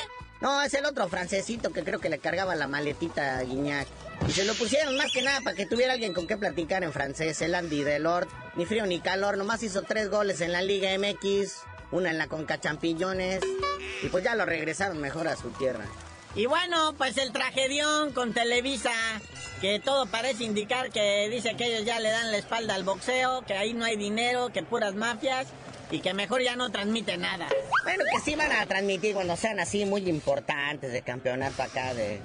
No, 0.41 0.63
es 0.63 0.73
el 0.73 0.85
otro 0.87 1.09
francesito 1.09 1.73
que 1.73 1.83
creo 1.83 1.99
que 1.99 2.09
le 2.09 2.21
cargaba 2.21 2.55
la 2.55 2.69
maletita 2.69 3.39
a 3.39 3.43
Guiñac. 3.43 3.89
Y 4.29 4.31
se 4.31 4.45
lo 4.45 4.55
pusieron 4.55 4.97
más 4.97 5.11
que 5.13 5.23
nada 5.23 5.41
para 5.41 5.57
que 5.57 5.67
tuviera 5.67 5.95
alguien 5.95 6.15
con 6.15 6.29
qué 6.29 6.37
platicar 6.37 6.85
en 6.85 6.93
francés. 6.93 7.43
El 7.43 7.57
Andy 7.57 7.83
Delort, 7.83 8.31
ni 8.55 8.65
frío 8.65 8.87
ni 8.87 9.01
calor, 9.01 9.37
nomás 9.37 9.65
hizo 9.65 9.83
tres 9.83 10.11
goles 10.11 10.43
en 10.43 10.53
la 10.53 10.63
Liga 10.63 10.97
MX, 10.97 11.63
una 11.91 12.11
en 12.11 12.19
la 12.19 12.29
Conca 12.29 12.61
Champiñones. 12.61 13.41
Y 14.01 14.07
pues 14.11 14.23
ya 14.23 14.37
lo 14.37 14.47
regresaron 14.47 15.01
mejor 15.01 15.27
a 15.27 15.35
su 15.35 15.51
tierra. 15.51 15.87
Y 16.37 16.47
bueno, 16.47 16.95
pues 16.99 17.17
el 17.19 17.33
tragedión 17.33 18.13
con 18.13 18.33
Televisa, 18.33 18.91
que 19.61 19.79
todo 19.79 20.07
parece 20.07 20.43
indicar 20.43 20.91
que 20.91 21.29
dice 21.29 21.55
que 21.57 21.67
ellos 21.67 21.85
ya 21.85 22.01
le 22.01 22.11
dan 22.11 22.33
la 22.33 22.39
espalda 22.39 22.75
al 22.75 22.83
boxeo, 22.83 23.43
que 23.43 23.55
ahí 23.55 23.73
no 23.73 23.85
hay 23.85 23.97
dinero, 23.97 24.49
que 24.49 24.65
puras 24.65 24.95
mafias 24.95 25.47
y 25.93 26.01
que 26.01 26.13
mejor 26.13 26.43
ya 26.43 26.57
no 26.57 26.71
transmite 26.71 27.17
nada. 27.19 27.47
Bueno, 27.85 28.03
que 28.13 28.21
sí 28.21 28.35
van 28.35 28.51
a 28.51 28.67
transmitir 28.67 29.15
cuando 29.15 29.37
sean 29.37 29.61
así 29.61 29.85
muy 29.85 30.09
importantes 30.09 30.93
de 30.93 31.03
campeonato 31.03 31.63
acá 31.63 31.95
de, 31.95 32.21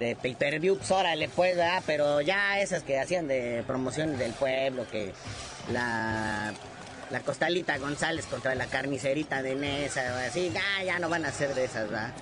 de 0.00 0.16
pay-per-view, 0.16 0.78
pues 0.78 0.90
órale 0.90 1.28
pues, 1.28 1.54
¿verdad? 1.54 1.82
Pero 1.86 2.22
ya 2.22 2.58
esas 2.58 2.82
que 2.84 2.98
hacían 2.98 3.28
de 3.28 3.64
promociones 3.66 4.18
del 4.18 4.32
pueblo, 4.32 4.86
que 4.90 5.12
la, 5.70 6.54
la 7.10 7.20
costalita 7.20 7.76
González 7.76 8.24
contra 8.24 8.54
la 8.54 8.66
carnicerita 8.66 9.42
de 9.42 9.56
Nesa, 9.56 10.24
así, 10.24 10.50
ya, 10.54 10.82
ya 10.84 10.98
no 10.98 11.10
van 11.10 11.26
a 11.26 11.32
ser 11.32 11.54
de 11.54 11.64
esas, 11.64 11.90
¿verdad? 11.90 12.14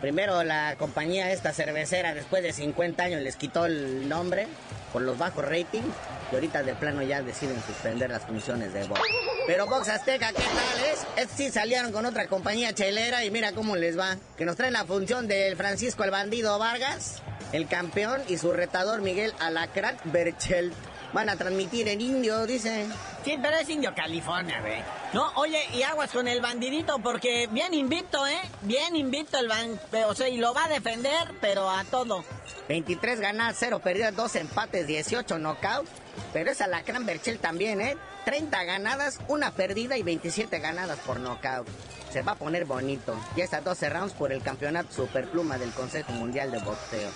Primero 0.00 0.42
la 0.44 0.76
compañía 0.78 1.30
esta 1.30 1.52
cervecera 1.52 2.14
después 2.14 2.42
de 2.42 2.52
50 2.52 3.02
años 3.02 3.22
les 3.22 3.36
quitó 3.36 3.66
el 3.66 4.08
nombre 4.08 4.46
por 4.92 5.02
los 5.02 5.18
bajos 5.18 5.44
ratings 5.44 5.94
y 6.32 6.34
ahorita 6.34 6.62
de 6.62 6.74
plano 6.74 7.02
ya 7.02 7.22
deciden 7.22 7.60
suspender 7.62 8.10
las 8.10 8.22
funciones 8.22 8.72
de 8.72 8.84
box. 8.84 9.00
Pero 9.46 9.66
Box 9.66 9.88
Azteca, 9.88 10.28
¿qué 10.28 10.42
tal 10.42 10.84
es? 10.92 11.06
Estos 11.16 11.36
sí 11.36 11.50
salieron 11.50 11.92
con 11.92 12.06
otra 12.06 12.26
compañía 12.28 12.72
chelera 12.72 13.24
y 13.24 13.30
mira 13.30 13.52
cómo 13.52 13.76
les 13.76 13.98
va. 13.98 14.16
Que 14.36 14.44
nos 14.44 14.56
traen 14.56 14.72
la 14.72 14.84
función 14.84 15.28
del 15.28 15.56
Francisco 15.56 16.04
el 16.04 16.10
Bandido 16.10 16.58
Vargas, 16.58 17.20
el 17.52 17.66
campeón 17.66 18.22
y 18.28 18.38
su 18.38 18.52
retador 18.52 19.02
Miguel 19.02 19.32
Alacrán 19.38 19.96
Berchelt. 20.04 20.72
Van 21.12 21.28
a 21.28 21.36
transmitir 21.36 21.88
en 21.88 22.00
indio, 22.00 22.46
dice. 22.46 22.86
Sí, 23.24 23.38
pero 23.42 23.56
es 23.56 23.68
Indio 23.68 23.92
California, 23.94 24.60
güey. 24.60 24.82
No, 25.12 25.30
oye, 25.34 25.58
y 25.74 25.82
aguas 25.82 26.10
con 26.10 26.28
el 26.28 26.40
bandidito 26.40 27.00
porque 27.00 27.48
bien 27.50 27.74
invicto, 27.74 28.26
¿eh? 28.26 28.40
Bien 28.62 28.94
invicto 28.94 29.38
el 29.38 29.48
ban... 29.48 29.78
O 30.06 30.14
sea, 30.14 30.28
y 30.28 30.38
lo 30.38 30.54
va 30.54 30.64
a 30.66 30.68
defender, 30.68 31.34
pero 31.40 31.68
a 31.68 31.84
todo. 31.84 32.24
23 32.68 33.20
ganadas, 33.20 33.56
0 33.58 33.80
perdidas, 33.80 34.14
2 34.14 34.36
empates, 34.36 34.86
18 34.86 35.38
knockouts. 35.38 35.90
Pero 36.32 36.50
es 36.50 36.60
Alacrán 36.60 37.04
Berchel 37.04 37.38
también, 37.38 37.80
¿eh? 37.80 37.96
30 38.24 38.64
ganadas, 38.64 39.18
una 39.28 39.50
perdida 39.50 39.96
y 39.96 40.02
27 40.02 40.58
ganadas 40.60 40.98
por 41.00 41.18
knockout. 41.18 41.66
Se 42.12 42.22
va 42.22 42.32
a 42.32 42.36
poner 42.36 42.64
bonito. 42.64 43.16
Y 43.36 43.40
estas 43.40 43.64
12 43.64 43.88
rounds 43.90 44.12
por 44.14 44.32
el 44.32 44.42
campeonato 44.42 44.92
superpluma 44.92 45.58
del 45.58 45.72
Consejo 45.72 46.12
Mundial 46.12 46.50
de 46.50 46.58
Boxeo. 46.58 47.10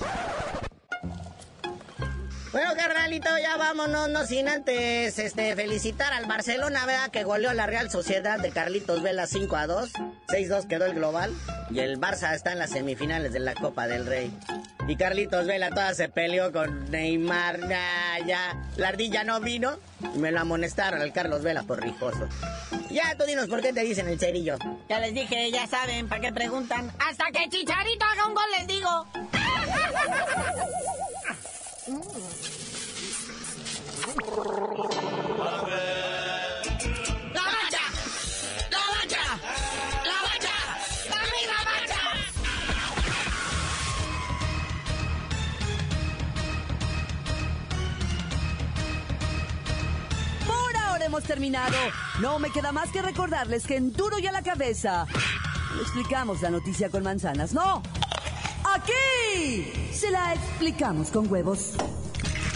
Bueno, 2.55 2.71
carnalito, 2.77 3.29
ya 3.43 3.57
vámonos, 3.57 4.09
no 4.11 4.25
sin 4.27 4.47
antes 4.47 5.19
este, 5.19 5.57
felicitar 5.57 6.13
al 6.13 6.27
Barcelona, 6.27 6.87
¿verdad? 6.87 7.11
Que 7.11 7.25
goleó 7.25 7.51
a 7.51 7.55
la 7.55 7.67
Real 7.67 7.91
Sociedad 7.91 8.39
de 8.39 8.53
Carlitos 8.53 9.03
Vela 9.03 9.27
5 9.27 9.57
a 9.57 9.67
2. 9.67 9.91
6-2 10.29 10.69
quedó 10.69 10.87
el 10.87 10.95
global. 10.95 11.33
Y 11.71 11.81
el 11.81 11.99
Barça 11.99 12.33
está 12.33 12.53
en 12.53 12.61
las 12.61 12.71
semifinales 12.71 13.33
de 13.33 13.41
la 13.41 13.55
Copa 13.55 13.89
del 13.89 14.07
Rey. 14.07 14.33
Y 14.87 14.95
Carlitos 14.95 15.47
Vela 15.47 15.71
toda 15.71 15.95
se 15.95 16.09
peleó 16.09 16.53
con 16.53 16.93
Neymar. 16.93 17.59
Ya, 17.69 18.19
ya. 18.25 18.63
La 18.77 18.91
ardilla 18.91 19.25
no 19.25 19.41
vino. 19.41 19.77
Y 20.15 20.19
me 20.19 20.31
lo 20.31 20.39
amonestaron 20.39 21.03
al 21.03 21.13
Carlos 21.13 21.43
Vela 21.43 21.65
por 21.65 21.83
rijoso. 21.83 22.29
Ya, 22.89 23.17
tú 23.19 23.25
dinos 23.25 23.49
por 23.49 23.63
qué 23.63 23.73
te 23.73 23.81
dicen 23.81 24.07
el 24.07 24.21
cerillo. 24.21 24.59
Ya 24.89 25.01
les 25.01 25.13
dije, 25.13 25.51
ya 25.51 25.67
saben, 25.67 26.09
¿para 26.09 26.21
qué 26.21 26.33
preguntan? 26.33 26.93
Hasta 27.01 27.33
que 27.33 27.49
Chicharito 27.49 28.05
haga 28.05 28.29
un 28.29 28.35
gol, 28.35 28.45
les 28.57 28.67
digo. 28.69 29.07
terminado. 51.25 51.77
No 52.21 52.39
me 52.39 52.51
queda 52.51 52.73
más 52.73 52.91
que 52.91 53.03
recordarles 53.03 53.67
que 53.67 53.77
en 53.77 53.93
Duro 53.93 54.19
y 54.19 54.27
a 54.27 54.33
la 54.33 54.43
cabeza 54.43 55.07
explicamos 55.81 56.41
la 56.43 56.51
noticia 56.51 56.91
con 56.91 57.03
manzanas, 57.03 57.53
no. 57.53 57.83
Aquí 58.73 59.93
se 59.93 60.11
la 60.11 60.35
explicamos 60.35 61.11
con 61.11 61.31
huevos. 61.31 61.73